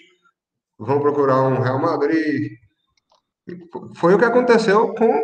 [0.79, 2.53] vão procurar um Real Madrid.
[3.97, 5.23] Foi o que aconteceu com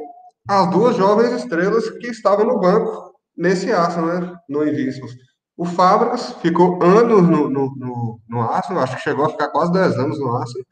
[0.48, 4.36] as duas jovens estrelas que estavam no banco nesse Arsenal, né?
[4.48, 5.12] No Invincibles.
[5.56, 9.72] O Fábricas ficou anos no, no, no, no Arsenal, acho que chegou a ficar quase
[9.72, 10.66] 10 anos no Arsenal.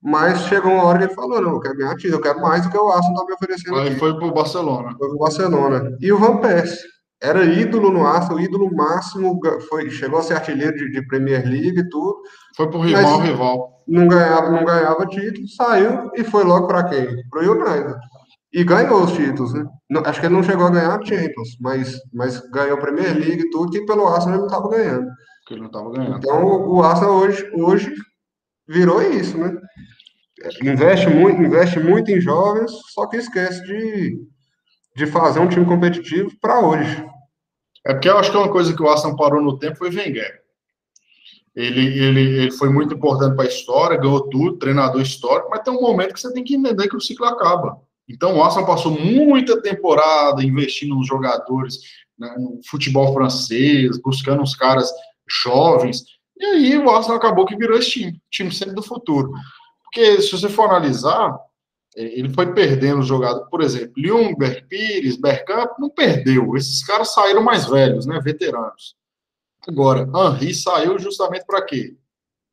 [0.00, 2.62] Mas chegou uma hora que ele falou: não, eu quero ganhar título, eu quero mais
[2.62, 3.76] do que o Arsenal está me oferecendo.
[3.76, 3.98] Aí aqui.
[3.98, 4.94] foi pro Barcelona.
[4.98, 5.96] Foi pro Barcelona.
[6.00, 10.76] E o Van Persie era ídolo no Arsenal, ídolo máximo, foi, chegou a ser artilheiro
[10.76, 12.20] de, de Premier League e tudo.
[12.54, 13.82] Foi pro rival, rival.
[13.88, 17.26] Não ganhava, não ganhava título, saiu e foi logo para quem?
[17.30, 17.96] Pro United.
[18.54, 19.64] E ganhou os títulos, né?
[19.90, 23.50] Não, acho que ele não chegou a ganhar Champions, mas, mas ganhou Premier League e
[23.50, 25.08] tudo, que pelo Arsenal ele não estava ganhando.
[25.44, 26.18] Que ele não estava ganhando.
[26.18, 27.92] Então o Arsenal hoje, hoje
[28.68, 29.60] virou isso, né?
[30.62, 34.16] Investe muito, investe muito em jovens, só que esquece de,
[34.94, 37.04] de fazer um time competitivo para hoje.
[37.84, 40.42] É porque eu acho que uma coisa que o Arsenal parou no tempo foi Wenger.
[41.56, 45.74] Ele, ele, ele foi muito importante para a história, ganhou tudo, treinador histórico, mas tem
[45.74, 47.82] um momento que você tem que entender que o ciclo acaba.
[48.08, 51.78] Então o Arsenal passou muita temporada investindo nos jogadores,
[52.18, 54.90] né, no futebol francês, buscando os caras
[55.26, 56.04] jovens,
[56.36, 59.32] e aí o Arsenal acabou que virou esse time, time sempre do futuro.
[59.84, 61.38] Porque se você for analisar,
[61.96, 66.56] é, ele foi perdendo os jogadores, por exemplo, Ljungberg, Pires, Bergkamp, não perdeu.
[66.56, 68.96] Esses caras saíram mais velhos, né, veteranos.
[69.66, 71.96] Agora, Henri saiu justamente para quê?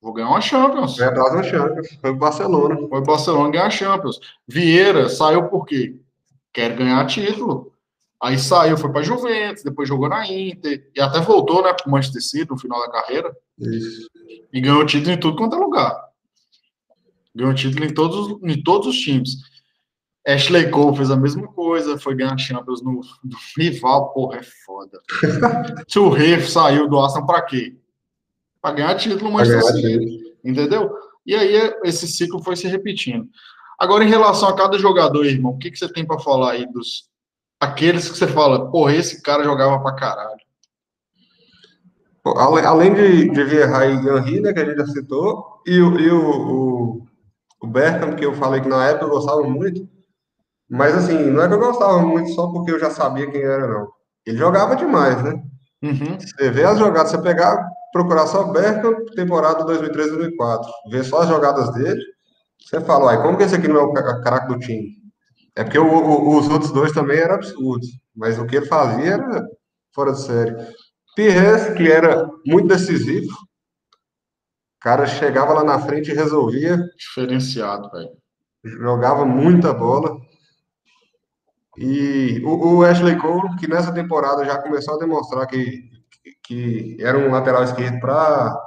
[0.01, 0.99] Vou ganhar uma Champions.
[0.99, 1.87] É, dar uma Champions.
[2.01, 2.75] Foi o Barcelona.
[2.89, 4.19] Foi o Barcelona ganhar a Champions.
[4.47, 5.95] Vieira saiu por quê?
[6.51, 7.71] Quer ganhar título.
[8.21, 11.91] Aí saiu, foi para Juventus, depois jogou na Inter, e até voltou, né, para o
[11.91, 13.35] Manchester City no final da carreira.
[13.57, 14.07] Isso.
[14.53, 15.99] E ganhou título em tudo quanto é lugar.
[17.33, 19.37] Ganhou título em todos, em todos os times.
[20.27, 25.01] Ashley Cole fez a mesma coisa, foi ganhar Champions no, no rival, porra, é foda.
[25.97, 27.75] o Ref saiu do Arsenal para quê?
[28.61, 30.35] Para ganhar título Manchester City.
[30.43, 30.91] Entendeu?
[31.25, 33.27] E aí esse ciclo foi se repetindo.
[33.79, 36.71] Agora, em relação a cada jogador, irmão, o que, que você tem para falar aí
[36.71, 37.09] dos
[37.59, 40.39] aqueles que você fala, porra, esse cara jogava pra caralho?
[42.23, 46.11] Além de, de Vieira e Henry, né, que a gente já citou, e, o, e
[46.11, 47.07] o, o,
[47.61, 49.87] o Berkham, que eu falei que na época eu gostava muito,
[50.69, 53.67] mas assim, não é que eu gostava muito só porque eu já sabia quem era,
[53.67, 53.89] não.
[54.25, 55.43] Ele jogava demais, né?
[55.83, 56.19] Uhum.
[56.19, 61.71] Você vê as jogadas, você pegar, procurar só Berkham, temporada 2003-2004, ver só as jogadas
[61.73, 62.01] dele,
[62.59, 65.01] você fala, uai, como que esse aqui não é o craque do time?
[65.55, 69.13] É porque o, o, os outros dois também eram absurdos, mas o que ele fazia
[69.13, 69.45] era
[69.93, 70.55] fora de série.
[71.15, 76.77] Pires, que era muito decisivo, o cara chegava lá na frente e resolvia.
[76.97, 78.09] Diferenciado, velho.
[78.63, 80.17] Jogava muita bola.
[81.77, 85.89] E o, o, Ashley Cole, que nessa temporada já começou a demonstrar que,
[86.51, 88.57] que era um lateral esquerdo para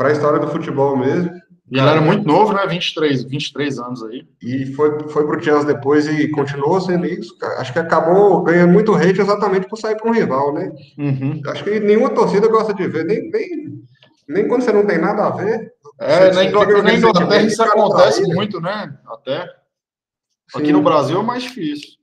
[0.00, 1.30] a história do futebol mesmo.
[1.70, 2.66] E ele era muito novo, né?
[2.66, 4.26] 23, 23 anos aí.
[4.42, 7.36] E foi, foi pro Chelsea depois e continuou sendo isso.
[7.58, 10.72] Acho que acabou ganhando muito hate exatamente por sair para um rival, né?
[10.98, 11.40] Uhum.
[11.46, 13.82] Acho que nenhuma torcida gosta de ver, nem, nem,
[14.28, 15.72] nem quando você não tem nada a ver.
[15.98, 18.98] É, na Inglaterra isso acontece muito, né?
[19.06, 19.42] Até.
[20.54, 20.72] Aqui Sim.
[20.72, 22.01] no Brasil é mais difícil.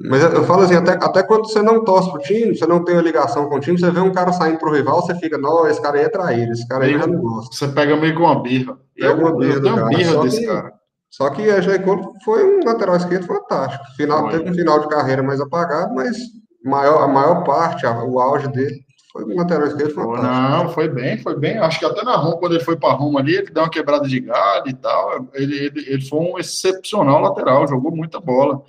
[0.00, 3.00] Mas eu falo assim, até, até quando você não torce pro time, você não tem
[3.00, 5.82] ligação com o time, você vê um cara saindo pro rival, você fica, não, esse
[5.82, 7.56] cara aí é traíra, esse cara aí eu não gosta.
[7.56, 8.78] Você pega meio com uma birra.
[8.94, 10.72] Pega uma birra eu uma birra só desse que, cara.
[11.10, 13.84] Só que a Jacob foi um lateral esquerdo fantástico.
[13.96, 16.16] Final, teve um final de carreira mais apagado, mas
[16.64, 18.78] maior, a maior parte, a, o auge dele
[19.12, 20.22] foi um lateral esquerdo fantástico.
[20.22, 21.58] Não, foi bem, foi bem.
[21.58, 24.06] Acho que até na Roma, quando ele foi para Roma ali, ele deu uma quebrada
[24.06, 25.28] de galho e tal.
[25.34, 28.62] Ele, ele, ele foi um excepcional lateral, jogou muita bola.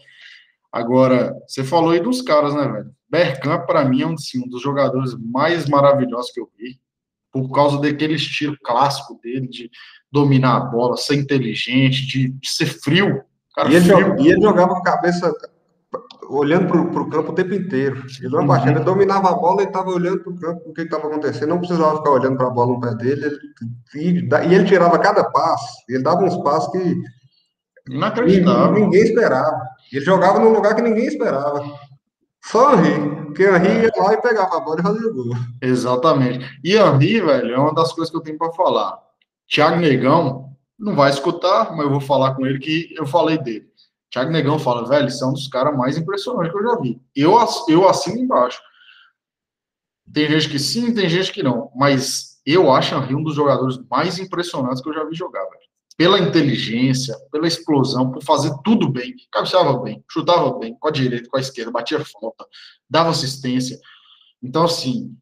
[0.71, 2.91] Agora, você falou aí dos caras, né, velho?
[3.10, 6.79] Bergkamp, para mim, é um, assim, um, dos jogadores mais maravilhosos que eu vi,
[7.32, 9.69] por causa daquele estilo clássico dele, de
[10.12, 13.23] dominar a bola, ser inteligente, de, de ser frio.
[13.55, 14.15] Cara, e, ele, frio.
[14.19, 15.34] e ele jogava com a cabeça
[16.29, 18.05] olhando para o campo o tempo inteiro.
[18.19, 18.67] Ele não uhum.
[18.67, 21.49] ele dominava a bola e estava olhando para o campo, o que estava acontecendo.
[21.49, 23.25] Não precisava ficar olhando para a bola no pé dele.
[23.25, 23.39] Ele,
[23.95, 25.84] e, e, ele tirava cada passo.
[25.89, 27.01] Ele dava uns passos que
[27.89, 28.73] Inacreditável.
[28.73, 29.62] Ninguém esperava.
[29.91, 31.63] Ele jogava num lugar que ninguém esperava.
[32.43, 33.25] Só Henri.
[33.25, 35.36] Porque Henri ia lá e pegava a bola e fazia gol.
[35.62, 36.60] Exatamente.
[36.63, 38.97] E Henri, velho, é uma das coisas que eu tenho para falar.
[39.47, 43.67] Thiago Negão não vai escutar, mas eu vou falar com ele que eu falei dele.
[44.12, 47.02] Thiago Negão fala, velho, isso é um dos caras mais impressionantes que eu já vi.
[47.15, 48.60] Eu, eu assino embaixo.
[50.12, 51.71] Tem gente que sim, tem gente que não.
[51.75, 55.68] Mas eu acho Henri um dos jogadores mais impressionantes que eu já vi jogar, velho.
[55.99, 59.13] Pela inteligência, pela explosão, por fazer tudo bem.
[59.29, 62.45] Cabeceava bem, chutava bem, com a direita, com a esquerda, batia falta,
[62.89, 63.77] dava assistência.
[64.41, 65.13] Então, assim,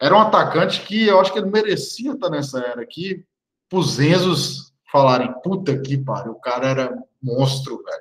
[0.00, 3.24] era um atacante que eu acho que ele merecia estar nessa era aqui,
[3.72, 7.98] os Enzos falarem, puta que pariu, o cara era monstro, velho.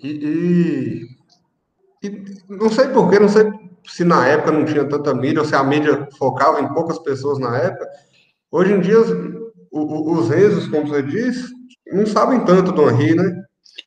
[0.00, 1.08] E,
[2.04, 3.50] e, e não sei porquê, não sei
[3.84, 7.40] se na época não tinha tanta mídia, ou se a mídia focava em poucas pessoas
[7.40, 7.84] na época.
[8.52, 8.96] Hoje em dia,
[9.76, 11.50] os, os Enzos, como você diz,
[11.92, 13.42] não sabem tanto do Henry, né?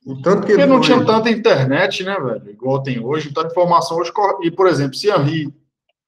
[0.06, 2.50] O tanto que Porque não tinha tanta internet, né, velho?
[2.50, 4.12] Igual tem hoje, tanta informação hoje.
[4.42, 5.52] E, por exemplo, se Henry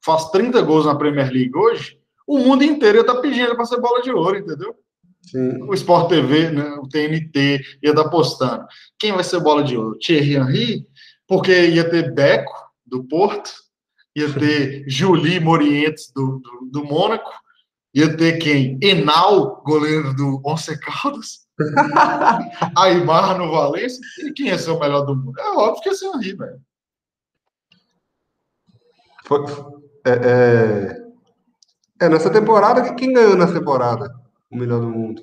[0.05, 3.65] faz 30 gols na Premier League hoje, o mundo inteiro ia estar tá pedindo para
[3.65, 4.75] ser bola de ouro, entendeu?
[5.23, 5.63] Sim.
[5.65, 8.65] O Sport TV, né, o TNT, ia estar tá postando.
[8.99, 9.99] Quem vai ser bola de ouro?
[9.99, 10.87] Thierry Henry?
[11.27, 12.53] Porque ia ter Beco,
[12.87, 13.51] do Porto,
[14.15, 17.31] ia ter Julie Morientes, do, do, do Mônaco,
[17.95, 18.79] ia ter quem?
[18.83, 21.47] Enal, goleiro do Once Caldas,
[22.77, 25.39] Aymar no Valência, e quem ia ser o melhor do mundo?
[25.39, 26.61] É óbvio que ia ser o velho.
[29.25, 29.41] Foi,
[30.05, 34.13] é, é, é, nessa temporada, quem ganhou nessa temporada
[34.51, 35.23] o melhor do mundo?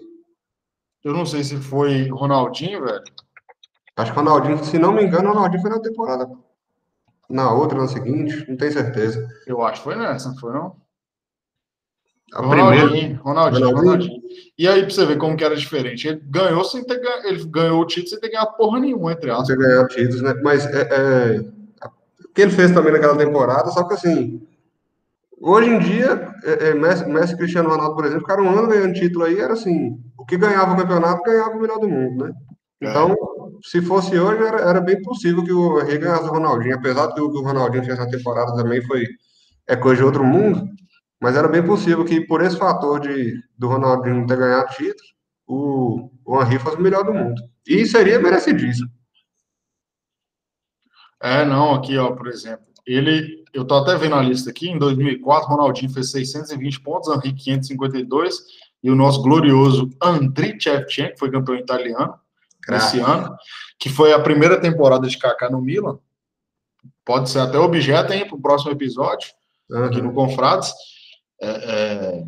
[1.03, 3.03] Eu não sei se foi Ronaldinho, velho.
[3.95, 6.29] Acho que Ronaldinho, se não me engano, Ronaldinho foi na temporada.
[7.29, 9.27] Na outra, na seguinte, não tenho certeza.
[9.45, 10.75] Eu acho que foi nessa, não foi não?
[12.33, 13.19] A Ronaldinho, primeira.
[13.21, 14.21] Ronaldinho, Ronaldinho,
[14.57, 16.07] E aí, pra você ver como que era diferente.
[16.07, 19.47] Ele ganhou sem ter ele ganhou o título sem ter ganhado porra nenhuma, entre aspas.
[19.47, 20.33] Sem ter ganhado títulos, né?
[20.43, 24.41] Mas é, é, o que ele fez também naquela temporada, só que assim,
[25.41, 28.93] Hoje em dia, é, é, Messi, Messi Cristiano Ronaldo, por exemplo, ficaram um ano ganhando
[28.93, 32.33] título aí, era assim, o que ganhava o campeonato, ganhava o melhor do mundo, né?
[32.81, 32.89] É.
[32.89, 33.15] Então,
[33.63, 37.13] se fosse hoje, era, era bem possível que o Henrique ganhasse o Ronaldinho, apesar de
[37.13, 39.05] que o, que o Ronaldinho fez na temporada também foi
[39.67, 40.67] é coisa de outro mundo,
[41.21, 45.09] mas era bem possível que por esse fator de do Ronaldinho ter ganhado título,
[45.47, 47.41] o, o Henrique fosse o melhor do mundo.
[47.67, 48.89] E seria merecidíssimo.
[51.21, 54.77] É, não, aqui, ó, por exemplo, ele, eu tô até vendo a lista aqui, em
[54.77, 58.39] 2004, Ronaldinho fez 620 pontos, Henri 552,
[58.81, 62.15] e o nosso glorioso Andriy Shevchenko, que foi campeão italiano
[62.69, 63.35] esse ano,
[63.79, 65.97] que foi a primeira temporada de Kaká no Milan.
[67.03, 69.31] Pode ser até objeto para o próximo episódio,
[69.69, 69.85] uhum.
[69.85, 70.71] aqui no Confrades.
[71.41, 72.25] É,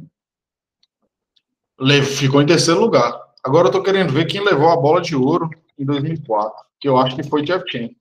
[1.79, 3.19] é, ficou em terceiro lugar.
[3.43, 6.97] Agora eu tô querendo ver quem levou a bola de ouro em 2004, que eu
[6.97, 7.95] acho que foi Shevchenko.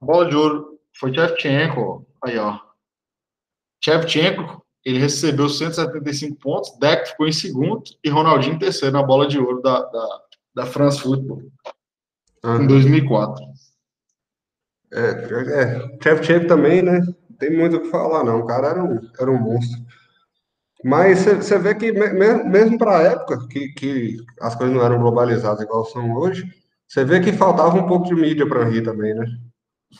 [0.00, 2.06] Bola de ouro foi Shevchenko.
[2.24, 2.58] Aí, ó.
[3.84, 9.26] Shevchenko, ele recebeu 175 pontos, Deck ficou em segundo e Ronaldinho em terceiro na bola
[9.26, 10.22] de ouro da, da,
[10.54, 11.42] da France Football.
[12.44, 12.62] Uhum.
[12.62, 13.44] Em 2004.
[14.92, 17.00] É, é, Shevchenko também, né?
[17.38, 18.40] Tem muito o que falar, não.
[18.40, 19.80] O cara era um, era um monstro.
[20.84, 24.98] Mas você vê que, mesmo, mesmo para a época, que, que as coisas não eram
[24.98, 26.44] globalizadas igual são hoje,
[26.88, 29.24] você vê que faltava um pouco de mídia para Henry também, né?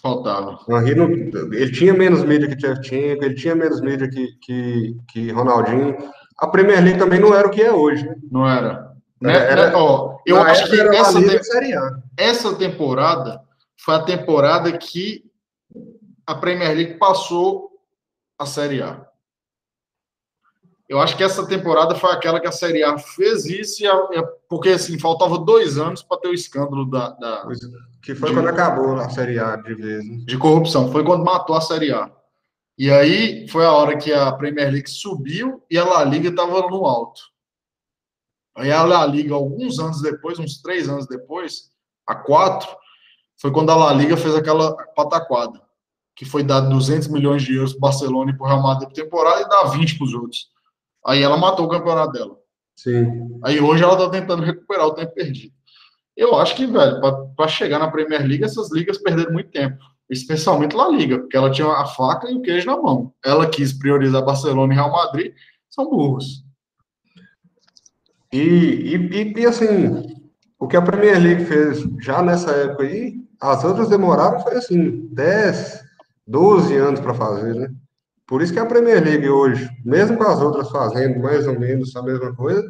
[0.01, 0.59] Faltava.
[0.67, 4.97] O Henry não, ele tinha menos mídia que Shevchenko, ele tinha menos mídia que, que,
[5.09, 5.97] que Ronaldinho.
[6.39, 8.09] A Premier League também não era o que é hoje.
[8.31, 8.93] Não era.
[9.21, 9.33] Né?
[9.33, 9.77] Era, né?
[9.77, 11.73] Ó, eu acho que essa, te...
[12.17, 13.41] essa temporada
[13.85, 15.23] foi a temporada que
[16.27, 17.71] a Premier League passou
[18.39, 19.07] a Série A.
[20.89, 23.83] Eu acho que essa temporada foi aquela que a Série A fez isso,
[24.49, 27.11] porque assim, faltava dois anos para ter o escândalo da.
[27.11, 27.49] da
[28.03, 30.07] que foi de, quando acabou a Série A de vez.
[30.07, 30.25] Né?
[30.27, 32.11] De corrupção, foi quando matou a Série A.
[32.77, 36.61] E aí foi a hora que a Premier League subiu e a La Liga estava
[36.69, 37.23] no alto.
[38.55, 41.71] Aí a La Liga, alguns anos depois, uns três anos depois,
[42.07, 42.69] a quatro,
[43.41, 45.61] foi quando a La Liga fez aquela pataquada,
[46.15, 48.95] que foi dar 200 milhões de euros para Barcelona e para o Real Madrid por
[48.95, 50.47] temporada e dar 20 para os outros.
[51.07, 52.37] Aí ela matou o campeonato dela.
[52.77, 53.39] Sim.
[53.43, 55.53] Aí hoje ela tá tentando recuperar o tempo perdido.
[56.17, 57.01] Eu acho que, velho,
[57.37, 59.79] para chegar na Premier League, essas ligas perderam muito tempo.
[60.11, 63.15] Especialmente La Liga, porque ela tinha a faca e o queijo na mão.
[63.25, 65.33] Ela quis priorizar Barcelona e Real Madrid,
[65.71, 66.45] são burros.
[68.31, 70.19] E, e, e, assim,
[70.59, 75.09] o que a Premier League fez já nessa época aí, as outras demoraram, foi assim,
[75.13, 75.83] 10,
[76.27, 77.71] 12 anos para fazer, né?
[78.27, 81.95] Por isso que a Premier League hoje, mesmo com as outras fazendo mais ou menos
[81.97, 82.67] a mesma coisa,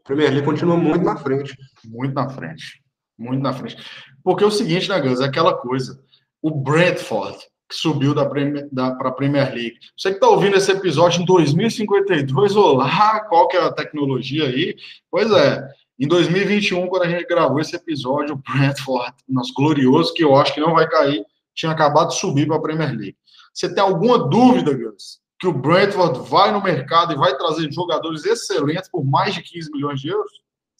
[0.00, 1.56] a Premier League continua muito na frente.
[1.86, 2.82] Muito na frente.
[3.16, 3.76] Muito na frente.
[4.22, 5.20] Porque é o seguinte, né, Gus?
[5.20, 5.98] É aquela coisa.
[6.42, 9.76] O Brentford, que subiu da para a Premier League.
[9.96, 14.76] Você que está ouvindo esse episódio em 2052, olá, qual que é a tecnologia aí?
[15.10, 15.66] Pois é,
[15.98, 20.52] em 2021, quando a gente gravou esse episódio, o Brentford, nosso glorioso, que eu acho
[20.52, 21.24] que não vai cair,
[21.54, 23.16] tinha acabado de subir para a Premier League.
[23.52, 28.24] Você tem alguma dúvida, Gus, que o Brentford vai no mercado e vai trazer jogadores
[28.24, 30.32] excelentes por mais de 15 milhões de euros?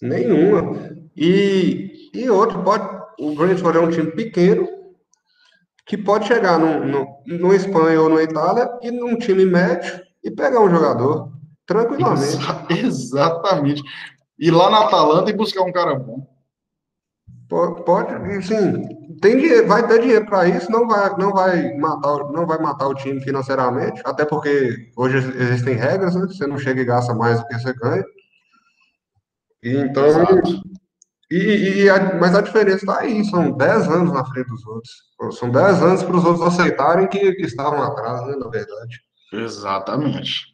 [0.03, 0.91] Nenhuma.
[1.17, 2.85] E, e outro, pode,
[3.21, 4.69] o Brentford é um time pequeno
[5.87, 10.31] que pode chegar no, no, no Espanha ou na Itália e num time médio e
[10.31, 11.31] pegar um jogador
[11.67, 12.37] tranquilamente.
[12.37, 13.83] Exa exatamente.
[14.39, 16.27] Ir lá na Atalanta e buscar um cara bom.
[17.87, 18.89] Pode, sim,
[19.21, 22.89] tem dinheiro, vai ter dinheiro para isso, não vai, não vai matar, não vai matar
[22.89, 26.27] o time financeiramente, até porque hoje existem regras, né?
[26.27, 28.05] Você não chega e gasta mais do que você ganha.
[29.63, 30.05] Então,
[31.31, 35.39] e, e a, mas a diferença está aí, são 10 anos na frente dos outros.
[35.39, 39.01] São 10 anos para os outros aceitarem que, que estavam atrás, né, na verdade.
[39.33, 40.54] Exatamente.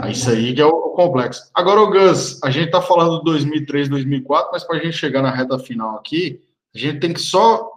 [0.00, 1.50] É isso aí que é o complexo.
[1.54, 5.22] Agora, o Gus, a gente está falando de 2003, 2004, mas para a gente chegar
[5.22, 6.40] na reta final aqui,
[6.74, 7.68] a gente tem que só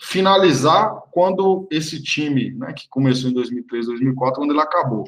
[0.00, 5.04] finalizar quando esse time, né, que começou em 2003, 2004, quando ele acabou.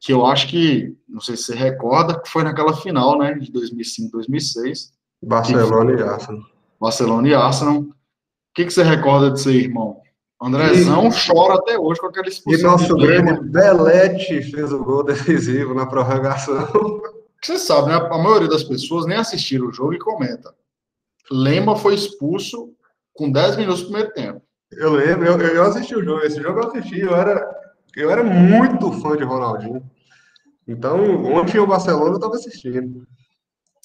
[0.00, 3.50] Que eu acho que, não sei se você recorda, que foi naquela final, né, de
[3.50, 4.92] 2005, 2006.
[5.22, 6.42] Barcelona e Arsenal.
[6.80, 7.80] Barcelona e Arsenal.
[7.80, 7.94] O
[8.54, 10.00] que, que você recorda disso aí, irmão?
[10.40, 12.60] Andrezão e, chora até hoje com aquela expulsão.
[12.60, 17.00] E nosso grande Belete fez o gol decisivo na prorrogação.
[17.42, 17.94] Você sabe, né?
[17.94, 20.54] A maioria das pessoas nem assistiram o jogo e comenta.
[21.30, 22.72] Lema foi expulso
[23.14, 24.42] com 10 minutos do primeiro tempo.
[24.72, 26.22] Eu lembro, eu, eu assisti o jogo.
[26.22, 27.48] Esse jogo eu assisti, eu era,
[27.96, 29.82] eu era muito fã de Ronaldinho.
[30.68, 33.06] Então, onde tinha o Barcelona, eu estava assistindo.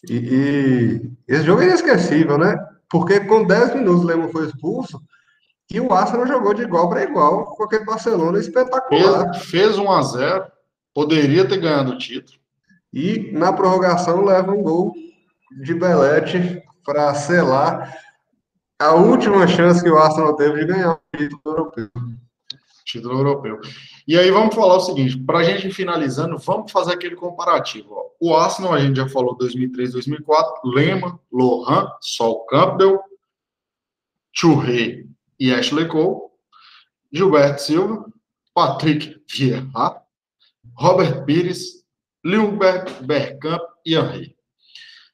[0.10, 2.58] E, e, esse jogo é inesquecível, né?
[2.90, 5.00] Porque com 10 minutos o Lema foi expulso
[5.74, 9.34] e o Arsenal jogou de igual para igual com aquele Barcelona espetacular.
[9.34, 10.52] Fez, fez 1 a 0
[10.94, 12.38] poderia ter ganhado o título.
[12.94, 14.94] E na prorrogação leva um gol
[15.64, 17.98] de Belete para selar
[18.78, 21.90] a última chance que o Arsenal teve de ganhar o título europeu.
[22.84, 23.62] Título europeu.
[24.06, 27.94] E aí vamos falar o seguinte, para a gente finalizando, vamos fazer aquele comparativo.
[27.94, 28.10] Ó.
[28.20, 33.00] O Arsenal, a gente já falou 2003, 2004, Lema, Lohan, Sol Campbell,
[34.34, 35.06] Churré
[35.42, 36.30] e Ashley Cole,
[37.12, 38.06] Gilberto Silva,
[38.54, 39.66] Patrick Vieira,
[40.78, 41.84] Robert Pires,
[42.24, 44.38] Lilbert Bergkamp e Henry.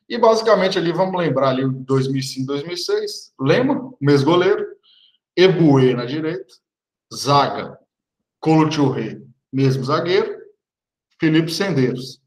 [0.09, 4.65] E basicamente ali, vamos lembrar ali 2005, 2006, Lema, mesmo goleiro,
[5.33, 6.53] Ebue na direita,
[7.13, 7.79] Zaga,
[8.41, 10.41] Colo Churré, mesmo zagueiro,
[11.21, 12.21] Felipe Sendeiros.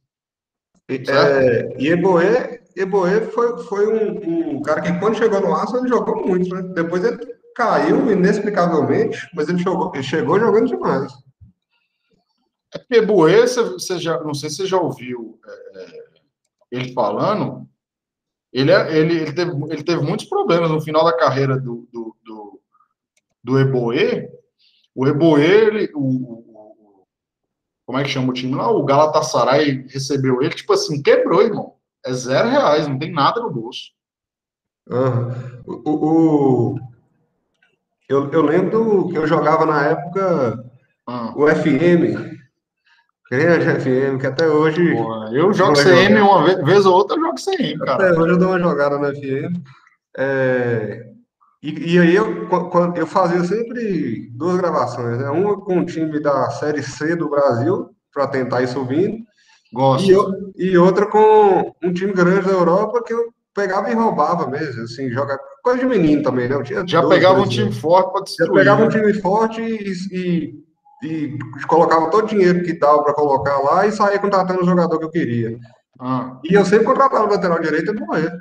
[0.89, 5.91] É, e Eboe, Eboe foi, foi um, um, cara que quando chegou no Arsenal ele
[5.91, 6.63] jogou muito, né?
[6.75, 11.13] Depois ele caiu inexplicavelmente, mas ele, jogou, ele chegou jogando demais.
[12.73, 16.05] É porque Buê, você já, não sei se você já ouviu é, é,
[16.71, 17.69] ele falando,
[18.53, 22.17] ele, é, ele, ele, teve, ele teve muitos problemas no final da carreira do, do,
[22.25, 22.61] do,
[23.43, 24.31] do Eboê.
[24.95, 27.07] O Eboê, ele, o, o,
[27.87, 28.71] como é que chama o time lá?
[28.71, 31.75] O Galatasaray recebeu ele, tipo assim, quebrou, irmão.
[32.05, 33.91] É zero reais, não tem nada no bolso.
[34.89, 35.63] Uhum.
[35.67, 36.90] O, o,
[38.11, 40.65] eu, eu lembro que eu jogava na época
[41.07, 41.33] ah.
[41.37, 42.39] o FM.
[43.31, 44.93] Grande FM, que até hoje.
[45.33, 46.25] eu jogo CM jogar.
[46.25, 48.09] uma vez, vez, ou outra, eu jogo CM, cara.
[48.09, 49.63] Até hoje eu dou uma jogada no FM.
[50.19, 51.07] É,
[51.63, 52.49] e, e, aí eu,
[52.97, 55.31] eu fazia sempre duas gravações, né?
[55.31, 59.19] Uma com o time da Série C do Brasil, para tentar ir subindo.
[59.73, 60.53] Gosto.
[60.57, 64.83] E, e, outra com um time grande da Europa que eu pegava e roubava mesmo,
[64.83, 66.57] assim, joga coisa de menino também, né?
[66.87, 68.49] já pegava um time forte para destruir.
[68.49, 68.87] Já pegava né?
[68.87, 70.55] um time forte e, e,
[71.03, 74.99] e, colocava todo o dinheiro que dava para colocar lá e saía contratando o jogador
[74.99, 75.59] que eu queria.
[75.99, 76.39] Ah.
[76.45, 78.33] E eu sempre contratava o lateral direito e morrer.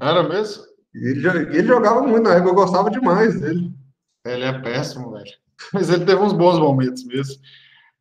[0.00, 0.64] Era mesmo?
[0.94, 3.72] Ele, ele jogava muito na época, eu gostava demais dele.
[4.24, 5.30] Ele é péssimo, velho.
[5.72, 7.34] Mas ele teve uns bons momentos mesmo.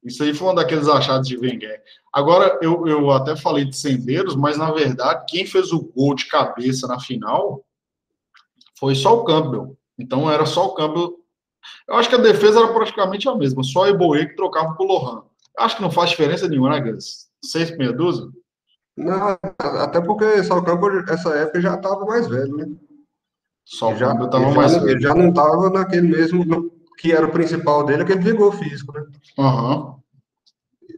[0.04, 1.82] Isso aí foi um daqueles achados de Wenger.
[2.14, 6.28] Agora, eu, eu até falei de Sendeiros, mas na verdade, quem fez o gol de
[6.28, 7.66] cabeça na final
[8.80, 9.78] foi só o Campbell.
[9.98, 11.18] Então era só o Campbell.
[11.88, 14.84] Eu acho que a defesa era praticamente a mesma, só o Eboe que trocava com
[14.84, 15.24] o Lohan.
[15.58, 17.28] Acho que não faz diferença nenhuma, né, Gans?
[17.44, 18.28] Seis meia dúzia?
[18.96, 22.68] Não, até porque só o Campbell, essa época, já estava mais velho, né?
[23.66, 24.90] Só o já, Campbell estava mais velho.
[24.90, 29.06] Ele já não estava naquele mesmo, que era o principal dele, aquele vigor físico, né?
[29.38, 29.96] Uhum.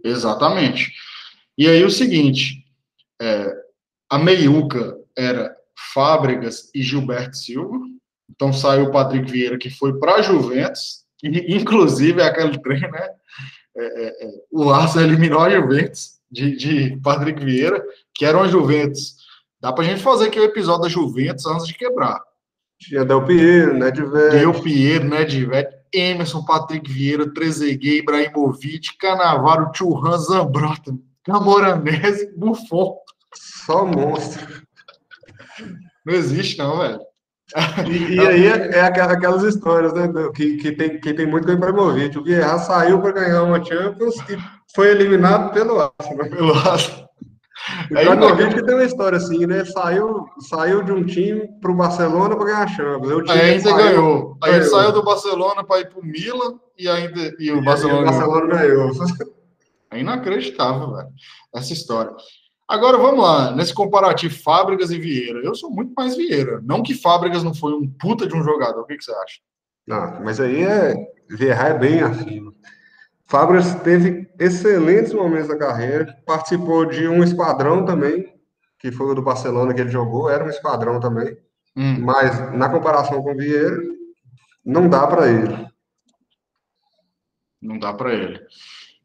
[0.04, 0.94] Exatamente.
[1.58, 2.64] E aí o seguinte,
[3.22, 3.54] é,
[4.10, 5.56] a meiuca era
[5.94, 7.78] Fábregas e Gilberto Silva.
[8.30, 12.82] Então saiu o Patrick Vieira, que foi para a Juventus, e inclusive é aquele trem,
[12.82, 13.10] né?
[13.76, 17.84] É, é, é, o Arsenal eliminou a Juventus de, de Patrick Vieira,
[18.14, 19.18] que era uma Juventus.
[19.60, 22.22] Dá para a gente fazer aqui o episódio da Juventus antes de quebrar.
[22.80, 24.32] Tinha Del Piero, Nedved.
[24.32, 25.68] Del Piero, Nedved.
[25.94, 32.98] Emerson, Patrick Vieira, Trezeguet, Ibrahimovic, Canavaro, Churran, Zambrota, Camoranese, Buffon.
[33.34, 34.64] Só monstro.
[36.06, 37.00] Não existe, não, velho.
[37.88, 40.08] E, e aí é, é, aquelas histórias, né?
[40.36, 42.18] Que, que, tem, que tem muito com o Ibrahimovic.
[42.18, 44.38] O Vieira saiu para ganhar uma Champions e
[44.76, 46.30] foi eliminado pelo Arsenal.
[46.30, 47.09] Pelo Arsenal.
[47.90, 49.66] O Ibrahimovic que tem uma história assim, né?
[49.66, 53.30] Saiu, saiu de um time para o Barcelona para ganhar a Champions.
[53.30, 54.38] Aí ainda saiu, ganhou.
[54.44, 58.00] Aí ele saiu do Barcelona para ir para o Milan e ainda e o Barcelona,
[58.00, 58.94] e o Barcelona ganhou.
[58.94, 59.40] ganhou.
[59.92, 61.10] É inacreditável, velho,
[61.52, 62.12] essa história.
[62.68, 65.40] Agora vamos lá, nesse comparativo Fábricas e Vieira.
[65.40, 66.62] Eu sou muito mais Vieira.
[66.64, 68.82] Não que Fábricas não foi um puta de um jogador.
[68.82, 69.40] O que, que você acha?
[69.88, 70.94] Não, mas aí é.
[71.28, 72.54] Vieira é bem acima.
[73.30, 78.34] Fábricas teve excelentes momentos da carreira, participou de um esquadrão também,
[78.80, 81.38] que foi o do Barcelona que ele jogou, era um esquadrão também.
[81.76, 82.00] Hum.
[82.02, 83.78] Mas na comparação com o Vieira,
[84.66, 85.68] não dá para ele.
[87.62, 88.40] Não dá para ele.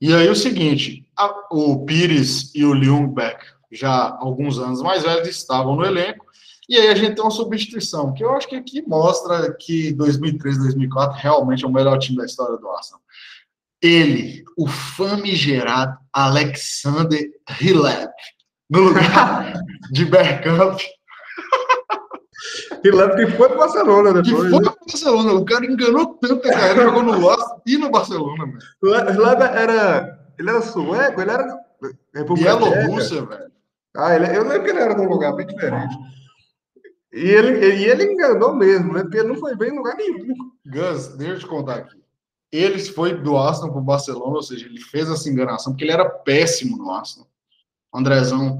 [0.01, 3.45] E aí o seguinte, a, o Pires e o Ljungbeck
[3.75, 6.25] já alguns anos mais velhos, estavam no elenco.
[6.69, 10.59] E aí a gente tem uma substituição, que eu acho que aqui mostra que 2003,
[10.59, 13.03] 2004 realmente é o melhor time da história do Arsenal.
[13.85, 17.23] Ele, o famigerado Alexander
[17.61, 18.15] Hilep,
[18.71, 19.53] no lugar
[19.93, 20.81] de Bergkamp.
[22.83, 24.45] Hilep que foi para Barcelona depois.
[24.45, 25.33] Que foi para Barcelona.
[25.35, 28.59] O cara enganou tanto a carreira, jogou no Arsenal e no Barcelona.
[28.83, 30.19] Hilep era...
[30.39, 31.21] Ele era sueco?
[31.21, 31.59] Ele era...
[32.35, 33.53] Bielorrússia, velho.
[33.97, 35.95] Ah, ele, eu lembro que ele era de um lugar bem diferente.
[37.13, 39.03] E ele, e ele enganou mesmo, né?
[39.03, 40.35] Porque ele não foi bem em lugar nenhum.
[40.67, 42.04] Gus, deixa eu te contar aqui.
[42.55, 45.93] Ele foi do Arsenal para o Barcelona, ou seja, ele fez essa enganação, porque ele
[45.93, 47.29] era péssimo no Arsenal.
[47.93, 48.57] O Andrezão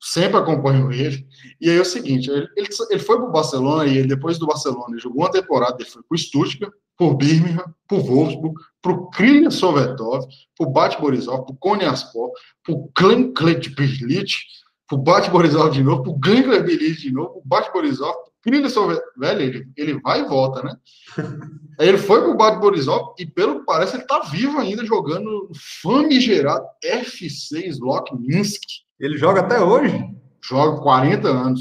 [0.00, 1.24] sempre acompanhou ele.
[1.60, 4.36] E aí é o seguinte, ele, ele, ele foi para o Barcelona e ele, depois
[4.36, 8.60] do Barcelona, ele jogou uma temporada, ele foi para o Stuttgart, por Birmingham, por Wolfsburg,
[8.82, 10.26] para o Krylia Sovetov,
[10.56, 12.32] para o Bat Borisov, para o Konyaspor,
[12.64, 14.38] para o Klenklet Birlit,
[14.88, 17.72] para o Bat Borisov de novo, para o Klenklet Birlit de novo, para o Bat
[17.72, 20.76] Borisov, Krylia Sovetov, velho, ele, ele vai e volta, né?
[21.78, 24.84] Aí ele foi para o Bat Borisov e, pelo que parece, ele está vivo ainda
[24.84, 25.50] jogando
[25.82, 28.60] famigerado FC Slok Minsk.
[28.98, 30.04] Ele joga até hoje?
[30.42, 31.60] Joga 40 anos.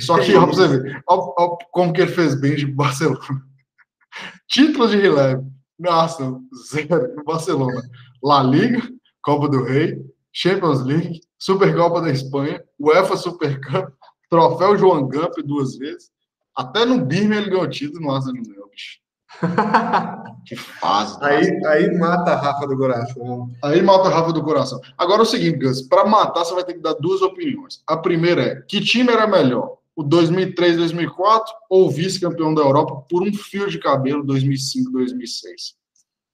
[0.00, 3.18] Só que, ó, pra você ver, ó, ó, como que ele fez bem de Barcelona.
[4.48, 5.42] Títulos de releve.
[5.78, 6.38] Nossa,
[6.70, 7.80] zero no Barcelona.
[8.22, 8.82] La Liga,
[9.22, 9.98] Copa do Rei,
[10.32, 13.92] Champions League, Supercopa da Espanha, UEFA Super Cup,
[14.30, 16.10] Troféu João Gamp duas vezes.
[16.58, 18.98] Até no Birmingham ele ganhou título no Arsenal não, bicho.
[20.44, 21.16] que fase.
[21.22, 23.50] Aí, aí mata a Rafa do coração.
[23.62, 24.80] Aí mata a Rafa do coração.
[24.96, 27.82] Agora é o seguinte, Gus, para matar você vai ter que dar duas opiniões.
[27.86, 29.78] A primeira é, que time era melhor?
[29.98, 35.74] o 2003, 2004 ou vice-campeão da Europa por um fio de cabelo 2005, 2006?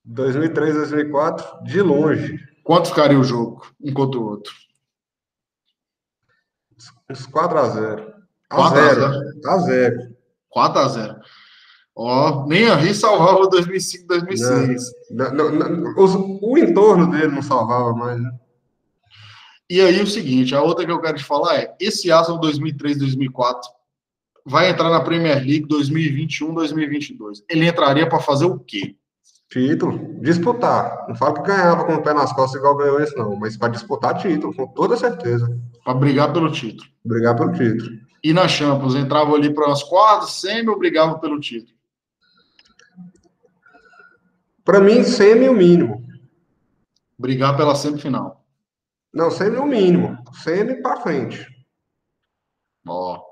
[0.04, 2.38] 2003, 2004, de longe.
[2.62, 4.52] Quanto ficaria o jogo, um contra o outro?
[7.10, 8.14] Uns 4 a 0.
[8.50, 9.04] A 4 0.
[9.46, 10.13] A 0.
[10.54, 11.16] 4 a 0.
[11.96, 14.82] Ó, nem a Ri salvava 2005, 2006.
[15.10, 18.30] Não, não, não, o, o entorno dele não salvava mais, né?
[19.68, 23.60] E aí o seguinte, a outra que eu quero te falar é, esse Arsenal 2003-2004
[24.44, 27.42] vai entrar na Premier League 2021-2022.
[27.48, 28.94] Ele entraria para fazer o quê?
[29.48, 31.06] Título, disputar.
[31.08, 33.72] Não falo que ganhava com o pé nas costas igual ganhou esse não, mas para
[33.72, 35.48] disputar título, com toda certeza.
[35.84, 36.88] Para brigar pelo título.
[37.04, 38.03] Brigar pelo título.
[38.24, 41.76] E na Champions, entrava ali para umas quartas, semi ou brigava pelo título?
[44.64, 46.02] Para mim, semi o mínimo.
[47.18, 48.42] Brigar pela semifinal.
[49.12, 50.16] Não, semi o mínimo.
[50.42, 51.46] Semi para frente.
[52.88, 53.22] Ó.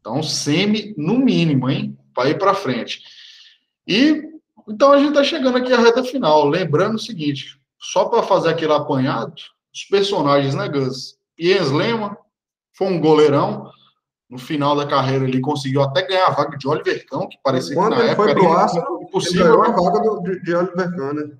[0.00, 1.98] Então, semi no mínimo, hein?
[2.14, 3.02] Para ir para frente.
[3.86, 4.22] E
[4.66, 6.48] então a gente está chegando aqui à reta final.
[6.48, 9.34] Lembrando o seguinte: só para fazer aquele apanhado,
[9.72, 11.18] os personagens, né, Gus?
[11.38, 12.16] Jens Lehmann
[12.76, 13.70] foi um goleirão.
[14.28, 17.76] No final da carreira, ele conseguiu até ganhar a vaga de Oliver Cão, que parecia
[17.76, 19.46] Quando que na época foi pro Arsenal, impossível.
[19.46, 21.30] Ele ganhou a vaga do, de, de Oliver Cão, né?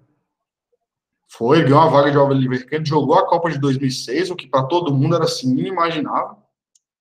[1.29, 4.63] Foi, ganhou uma vaga de Oliver Kahn, jogou a Copa de 2006, o que para
[4.63, 6.37] todo mundo era assim inimaginável.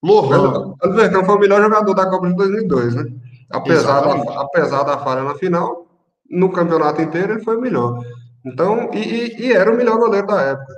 [0.03, 0.75] Lohan.
[0.83, 3.03] Oliver Kahn foi o melhor jogador da Copa de 2002, né?
[3.51, 5.86] Apesar da, apesar da falha na final,
[6.29, 8.03] no campeonato inteiro ele foi o melhor.
[8.43, 10.73] Então, e, e, e era o melhor goleiro da época.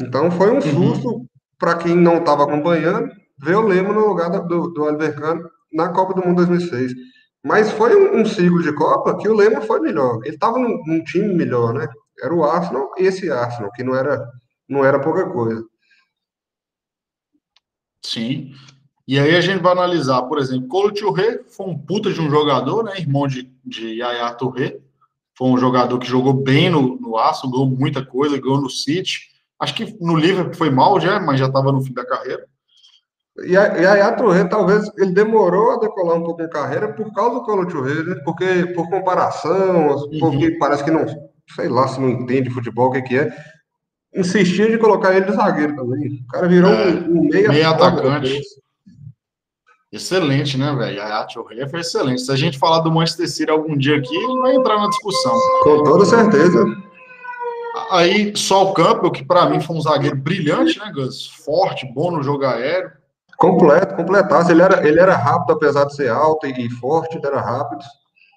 [0.00, 0.60] Então foi um uhum.
[0.60, 1.26] susto uhum.
[1.60, 5.42] Para quem não estava acompanhando ver o Lema no lugar do, do Oliver Kahn
[5.72, 6.92] na Copa do Mundo 2006.
[7.44, 10.20] Mas foi um, um ciclo de Copa que o Lema foi melhor.
[10.24, 11.86] Ele estava num, num, time melhor, né?
[12.22, 14.26] Era o Arsenal e esse Arsenal, que não era,
[14.68, 15.64] não era pouca coisa.
[18.04, 18.52] Sim.
[19.06, 22.30] E aí a gente vai analisar, por exemplo, Colo Touré foi um puta de um
[22.30, 22.98] jogador, né?
[22.98, 24.78] Irmão de, de Yaya Touré.
[25.36, 29.29] Foi um jogador que jogou bem no, no Aço, ganhou muita coisa, ganhou no City.
[29.60, 32.46] Acho que no Liverpool foi mal já, mas já estava no fim da carreira.
[33.44, 37.12] E a, e a Touré, talvez ele demorou a decolar um pouco a carreira por
[37.12, 38.16] causa do Colo Touré, né?
[38.24, 40.18] Porque por comparação, uhum.
[40.18, 41.06] porque parece que não,
[41.54, 43.30] sei lá se não entende futebol, o que, que é.
[44.14, 46.24] Insistia de colocar ele de zagueiro também.
[46.24, 48.40] O cara virou é, um, um meia, meia atacante.
[49.92, 51.02] Excelente, né, velho?
[51.02, 52.22] A Touré foi excelente.
[52.22, 55.34] Se a gente falar do Manchester City algum dia aqui, ele vai entrar na discussão.
[55.62, 56.64] Com toda certeza.
[57.90, 61.26] Aí, só o Campbell, que para mim foi um zagueiro brilhante, né, Gus?
[61.26, 62.92] Forte, bom no jogo aéreo.
[63.36, 64.52] Completo, completasse.
[64.52, 67.82] Ele era, ele era rápido, apesar de ser alto e, forte, ele era rápido.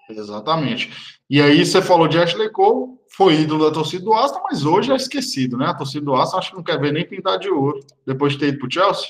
[0.10, 0.92] Exatamente.
[1.30, 4.92] E aí, você falou de Ashley Cole, foi ídolo da torcida do Aston, mas hoje
[4.92, 5.68] é esquecido, né?
[5.68, 8.40] A torcida do Aston acho que não quer ver nem pintar de ouro depois de
[8.40, 9.08] ter ido pro Chelsea.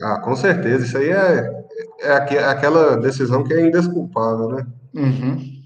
[0.00, 0.84] Ah, com certeza.
[0.84, 1.64] Isso aí é,
[2.00, 4.66] é, é aquela decisão que é indesculpável, né?
[4.94, 5.57] Uhum.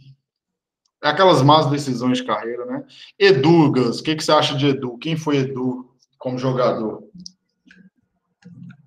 [1.03, 2.85] É aquelas más decisões de carreira, né?
[3.19, 4.97] Edu, Gus, o que, que você acha de Edu?
[4.99, 7.03] Quem foi Edu como jogador?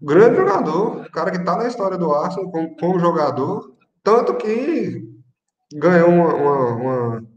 [0.02, 5.04] Grande jogador, cara que tá na história do Arsenal como, como jogador, tanto que
[5.74, 7.28] ganhou uma, uma, uma,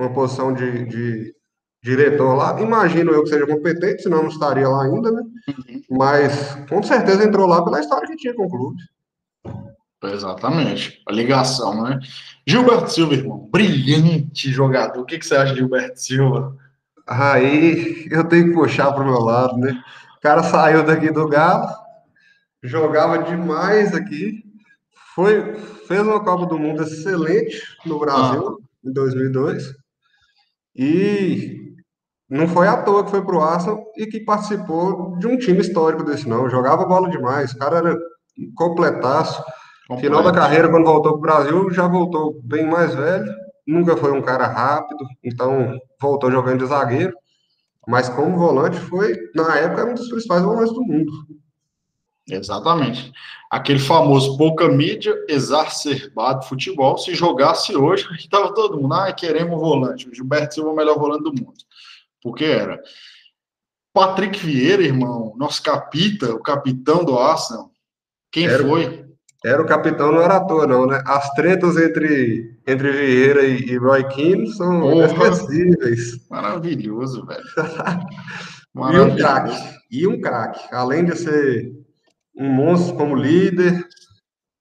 [0.00, 1.36] uma posição de, de,
[1.82, 2.60] diretor lá.
[2.60, 5.22] Imagino eu que seja competente, senão não estaria lá ainda, né?
[5.48, 5.82] Uhum.
[5.96, 8.82] Mas com certeza entrou lá pela história que tinha com o clube.
[10.02, 11.00] Exatamente.
[11.06, 12.00] A ligação, né?
[12.46, 15.00] Gilberto Silva, irmão, brilhante jogador.
[15.00, 16.56] O que, que você acha de Gilberto Silva?
[17.06, 19.72] Aí eu tenho que puxar para o meu lado, né?
[20.16, 21.68] O cara saiu daqui do Galo,
[22.62, 24.44] jogava demais aqui,
[25.14, 25.54] foi,
[25.86, 28.88] fez uma Copa do Mundo excelente no Brasil, ah.
[28.88, 29.74] em 2002,
[30.74, 31.74] e
[32.28, 35.60] não foi à toa que foi para o Arsenal e que participou de um time
[35.60, 36.50] histórico desse, não.
[36.50, 37.96] Jogava bola demais, o cara era
[38.56, 39.42] completaço.
[39.94, 43.32] Final da carreira, quando voltou para o Brasil, já voltou bem mais velho.
[43.64, 47.14] Nunca foi um cara rápido, então voltou jogando de zagueiro.
[47.86, 51.12] Mas como volante foi, na época, um dos principais volantes do mundo.
[52.28, 53.12] Exatamente.
[53.48, 56.98] Aquele famoso pouca mídia, exacerbado futebol.
[56.98, 60.08] Se jogasse hoje, estava todo mundo, ah, queremos volante.
[60.08, 61.54] O Gilberto Silva é o melhor volante do mundo.
[62.20, 62.82] Porque era.
[63.92, 67.70] Patrick Vieira, irmão, nosso capita, o capitão do Arsenal.
[68.32, 69.05] Quem era, foi?
[69.44, 71.02] Era o capitão, não era à toa, não, né?
[71.06, 76.28] As tretas entre, entre Vieira e, e Roy Keane são inesquecíveis.
[76.28, 77.44] Maravilhoso, velho.
[78.74, 78.76] Maravilhoso.
[78.76, 79.78] E um craque.
[79.90, 80.74] E um craque.
[80.74, 81.72] Além de ser
[82.36, 83.86] um monstro como líder,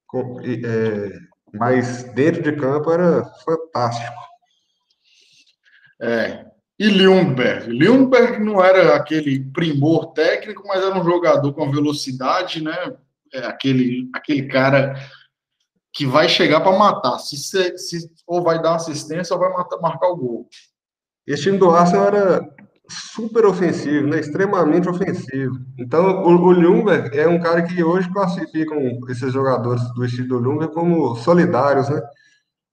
[0.07, 1.19] com, é,
[1.53, 4.15] mas dentro de campo era fantástico.
[6.01, 6.45] É.
[6.77, 7.71] E Ljungberg?
[7.71, 12.93] Ljungberg não era aquele primor técnico, mas era um jogador com velocidade, né?
[13.35, 14.95] É aquele, aquele cara
[15.93, 17.19] que vai chegar para matar.
[17.19, 17.37] Se,
[17.77, 20.49] se, ou vai dar assistência ou vai matar, marcar o gol.
[21.27, 22.55] Esse time do Arsenal era
[22.87, 24.19] super ofensivo, né?
[24.19, 25.55] extremamente ofensivo.
[25.77, 28.77] Então, o, o é um cara que hoje classificam
[29.09, 32.01] esses jogadores do estilo do Ljungberg como solidários, né?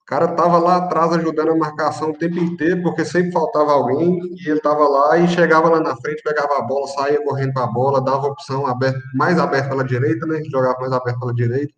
[0.02, 4.18] O cara tava lá atrás ajudando a marcação o tempo inteiro, porque sempre faltava alguém,
[4.34, 7.64] e ele tava lá e chegava lá na frente, pegava a bola, saía correndo para
[7.64, 10.42] a bola, dava opção aberta, mais aberta pela direita, né?
[10.50, 11.72] Jogava mais aberto pela direita,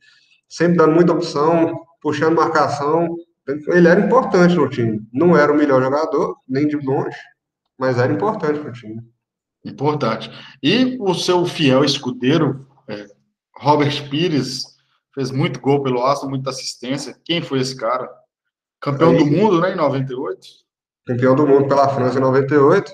[0.48, 3.14] sempre dando muita opção, puxando marcação.
[3.68, 5.00] Ele era importante no time.
[5.12, 7.16] Não era o melhor jogador, nem de longe,
[7.78, 9.02] mas era importante para o time.
[9.64, 10.30] Importante.
[10.62, 13.06] E o seu fiel escudeiro, é,
[13.58, 14.73] Robert Pires,
[15.14, 17.16] fez muito gol pelo Aston, muita assistência.
[17.24, 18.10] Quem foi esse cara?
[18.80, 20.40] Campeão Aí, do mundo, né, em 98?
[21.06, 22.92] Campeão do mundo pela França em 98.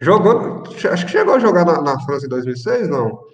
[0.00, 3.26] Jogou, acho que chegou a jogar na, na França em 2006, não?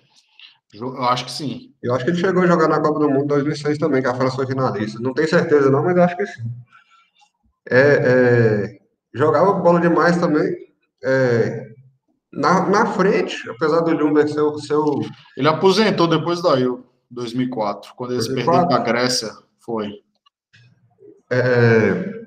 [0.72, 1.72] Eu acho que sim.
[1.82, 4.08] Eu acho que ele chegou a jogar na Copa do Mundo em 2006 também, que
[4.08, 4.98] a França foi finalista.
[5.00, 6.50] Não tenho certeza não, mas acho que sim.
[7.70, 8.78] É, é,
[9.12, 10.52] jogava bola demais também.
[11.02, 11.68] É,
[12.32, 15.00] na, na frente, apesar do Ljungberg ser o.
[15.36, 16.84] Ele aposentou depois da Euro.
[17.14, 18.68] 2004, quando eles 2004?
[18.68, 19.92] perderam para a Grécia, foi.
[21.30, 22.24] É,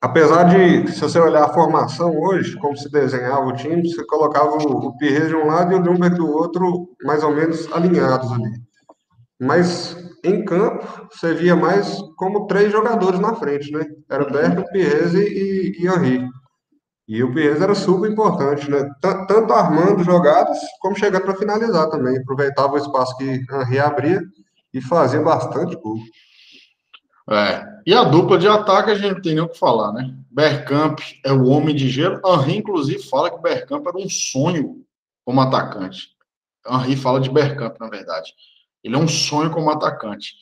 [0.00, 4.56] apesar de, se você olhar a formação hoje, como se desenhava o time, você colocava
[4.56, 8.32] o, o Pires de um lado e o Dumber do outro, mais ou menos alinhados
[8.32, 8.50] ali.
[9.38, 13.86] Mas em campo, você via mais como três jogadores na frente, né?
[14.08, 16.28] Era o Berto, o Pires e, e Henri.
[17.10, 18.88] E o Pires era super importante, né?
[19.00, 22.16] Tanto armando jogadas, como chegando para finalizar também.
[22.16, 24.22] Aproveitava o espaço que Henry abria
[24.72, 25.98] e fazia bastante gol.
[27.28, 27.66] É.
[27.84, 30.14] E a dupla de ataque a gente não tem nem o que falar, né?
[30.30, 32.20] Bergkamp é o homem de gelo.
[32.24, 34.84] Henry, inclusive, fala que Bergkamp era um sonho
[35.24, 36.10] como atacante.
[36.64, 38.32] Henri fala de Bergkamp, na verdade.
[38.84, 40.34] Ele é um sonho como atacante.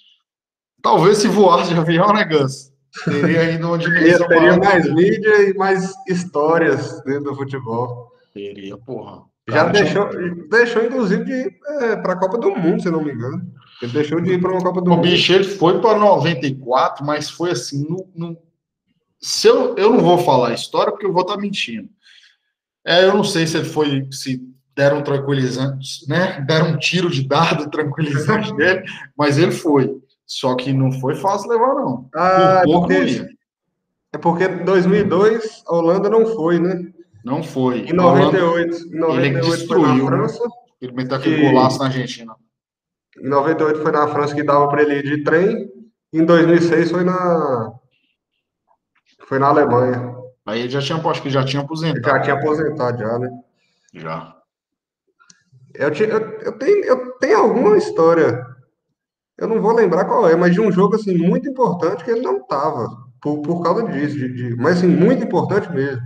[0.82, 2.70] Talvez se voasse de avião, né, Gus?
[3.05, 8.12] Teria ainda uma dimensão Teria mais mídia e mais histórias dentro do futebol.
[8.32, 9.22] Teria, porra.
[9.49, 10.11] Já deixou,
[10.51, 13.51] deixou, inclusive, de ir é, para a Copa do Mundo, se não me engano.
[13.80, 15.07] Ele deixou de ir para uma Copa do o Mundo.
[15.07, 18.36] O bicho, ele foi para 94, mas foi assim, no, no...
[19.20, 21.89] Se eu, eu não vou falar a história, porque eu vou estar tá mentindo.
[22.86, 24.41] É, eu não sei se ele foi, se
[24.76, 26.41] deram tranquilizantes, né?
[26.43, 28.84] Deram um tiro de dado tranquilizante dele,
[29.16, 29.97] mas ele foi.
[30.28, 32.06] Só que não foi fácil levar, não.
[32.14, 33.28] Ah, Por pouco porque,
[34.12, 36.92] é porque 2002 a Holanda não foi, né?
[37.24, 37.80] Não foi.
[37.80, 40.06] Em 98, em 98 ele destruiu, foi na né?
[40.06, 40.44] França.
[40.44, 40.50] Né?
[40.82, 41.42] Ele meteu aquele que...
[41.42, 42.36] golaço na Argentina.
[43.18, 45.72] Em 98 foi na França que dava para ele ir de trem.
[46.12, 47.72] Em 2006 foi na
[49.26, 50.14] foi na Alemanha.
[50.46, 52.02] Aí ele já tinha, acho que já tinha aposentado.
[52.02, 53.30] Já tinha aposentado já, né?
[53.94, 54.36] Já.
[55.74, 58.46] Eu, eu, eu, tenho, eu tenho alguma história,
[59.39, 62.22] eu não vou lembrar qual é, mas de um jogo assim muito importante que ele
[62.22, 62.89] não tava
[63.20, 66.03] por, por causa disso, de, de, mas assim, muito importante mesmo.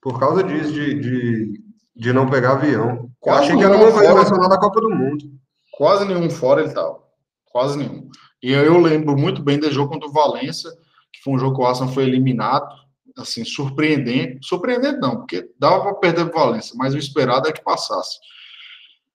[0.00, 1.60] Por causa disso, de, de,
[1.96, 3.10] de não pegar avião.
[3.20, 5.24] Quase eu achei que era uma coisa relacionada à Copa do Mundo.
[5.72, 6.98] Quase nenhum fora ele tava.
[7.46, 8.08] Quase nenhum.
[8.42, 10.70] E eu lembro muito bem do jogo contra o Valência,
[11.12, 12.72] que foi um jogo que o Arsenal foi eliminado,
[13.16, 14.46] assim, surpreendente.
[14.46, 18.18] Surpreendente não, porque dava para perder o Valência, mas o esperado é que passasse.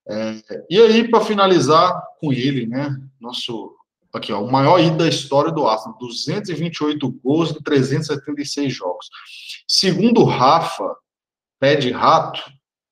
[0.07, 3.75] É, e aí, para finalizar com ele, né, nosso
[4.13, 9.09] aqui, ó, o maior ídolo da história do Arsenal, 228 gols em 376 jogos.
[9.67, 10.95] Segundo Rafa,
[11.59, 12.41] pé de rato,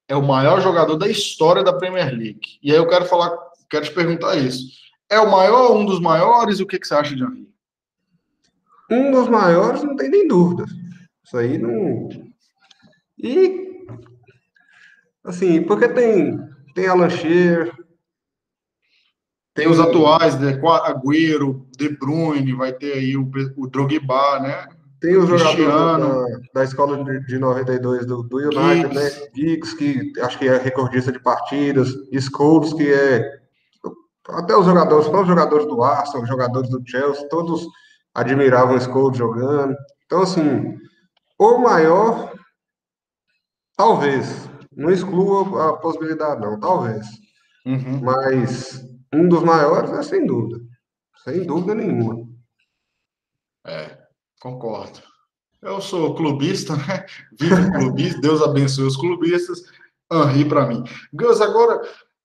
[0.07, 2.59] é o maior jogador da história da Premier League.
[2.61, 3.37] E aí eu quero falar,
[3.69, 4.81] quero te perguntar isso.
[5.09, 6.59] É o maior, um dos maiores?
[6.59, 7.47] O que, que você acha de Henry?
[8.89, 10.65] Um dos maiores, não tem nem dúvida.
[11.23, 12.09] Isso aí não.
[13.17, 13.87] E
[15.23, 17.73] assim, porque tem tem Alan Shearer,
[19.53, 20.59] tem os atuais, né?
[20.83, 24.67] Agüero, De Bruyne, vai ter aí o, o Drogba, né?
[24.99, 29.19] Tem os jogadores da, da, escola de, de 92 do, do United, Giggs.
[29.19, 29.27] né?
[29.35, 33.41] Giggs, que acho que é recordista de partidas, Scholes, que é
[34.29, 37.65] até os jogadores, os jogadores do Arsenal, os jogadores do Chelsea, todos
[38.13, 39.75] admiravam o Scholes jogando.
[40.05, 40.77] Então, assim,
[41.39, 42.31] o maior,
[43.75, 44.47] talvez,
[44.81, 47.05] não excluo a possibilidade, não, talvez.
[47.65, 48.01] Uhum.
[48.01, 50.59] Mas um dos maiores é sem dúvida.
[51.23, 52.27] Sem dúvida nenhuma.
[53.65, 53.97] É,
[54.39, 54.99] concordo.
[55.61, 57.05] Eu sou clubista, né?
[57.39, 59.61] Vivo clubista, Deus abençoe os clubistas.
[60.11, 60.83] Henri para mim.
[61.13, 61.81] Gus, agora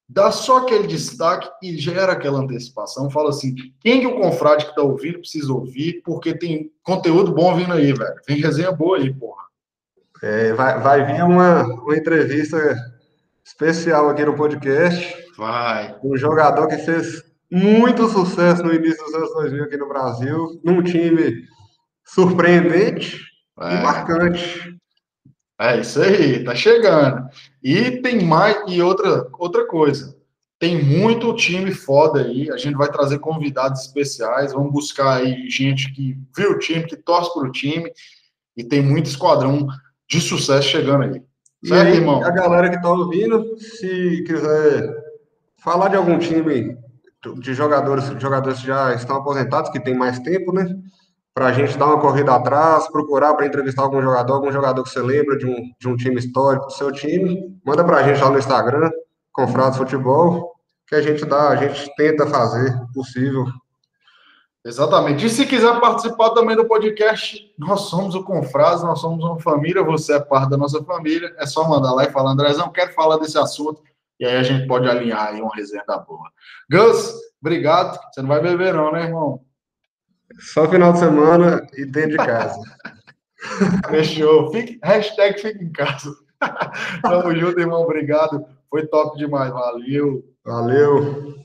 [0.08, 3.10] dá só aquele destaque e gera aquela antecipação.
[3.10, 7.54] Fala assim: quem que o confrade que tá ouvindo precisa ouvir, porque tem conteúdo bom
[7.54, 8.20] vindo aí, velho.
[8.24, 9.45] Tem resenha boa aí, porra.
[10.22, 12.76] É, vai, vai vir uma, uma entrevista
[13.44, 15.14] especial aqui no podcast.
[15.36, 15.96] Vai.
[16.02, 20.82] Um jogador que fez muito sucesso no início dos anos 2000 aqui no Brasil, num
[20.82, 21.44] time
[22.04, 23.20] surpreendente
[23.60, 23.74] é.
[23.74, 24.76] e marcante.
[25.58, 27.28] É isso aí, tá chegando.
[27.62, 30.14] E tem mais e outra outra coisa.
[30.58, 32.50] Tem muito time foda aí.
[32.50, 34.52] A gente vai trazer convidados especiais.
[34.52, 37.90] Vamos buscar aí gente que viu o time, que torce pro time.
[38.56, 39.66] E tem muito esquadrão
[40.08, 41.22] de sucesso chegando aí.
[41.64, 42.22] Certo, aí, irmão?
[42.24, 44.94] A galera que está ouvindo, se quiser
[45.58, 46.76] falar de algum time
[47.40, 50.66] de jogadores, jogadores que já estão aposentados, que tem mais tempo, né?
[51.34, 54.90] Para a gente dar uma corrida atrás, procurar para entrevistar algum jogador, algum jogador que
[54.90, 58.22] você lembra de um, de um time histórico do seu time, manda para a gente
[58.22, 58.90] lá no Instagram,
[59.32, 60.54] Confrados Futebol,
[60.86, 63.44] que a gente dá, a gente tenta fazer possível
[64.66, 65.24] Exatamente.
[65.24, 69.80] E se quiser participar também do podcast, nós somos o Confrase, nós somos uma família,
[69.84, 71.32] você é parte da nossa família.
[71.38, 73.80] É só mandar lá e falar, Andrezão, quero falar desse assunto.
[74.18, 76.32] E aí a gente pode alinhar aí uma resenha da boa.
[76.68, 77.96] Gus, obrigado.
[78.12, 79.40] Você não vai beber, não, né, irmão?
[80.40, 82.60] Só final de semana e dentro de casa.
[83.88, 84.50] Fechou.
[84.50, 86.12] Fique, hashtag fique em casa.
[87.02, 87.82] Tamo junto, irmão.
[87.82, 88.44] Obrigado.
[88.68, 89.52] Foi top demais.
[89.52, 90.24] Valeu.
[90.44, 91.36] Valeu.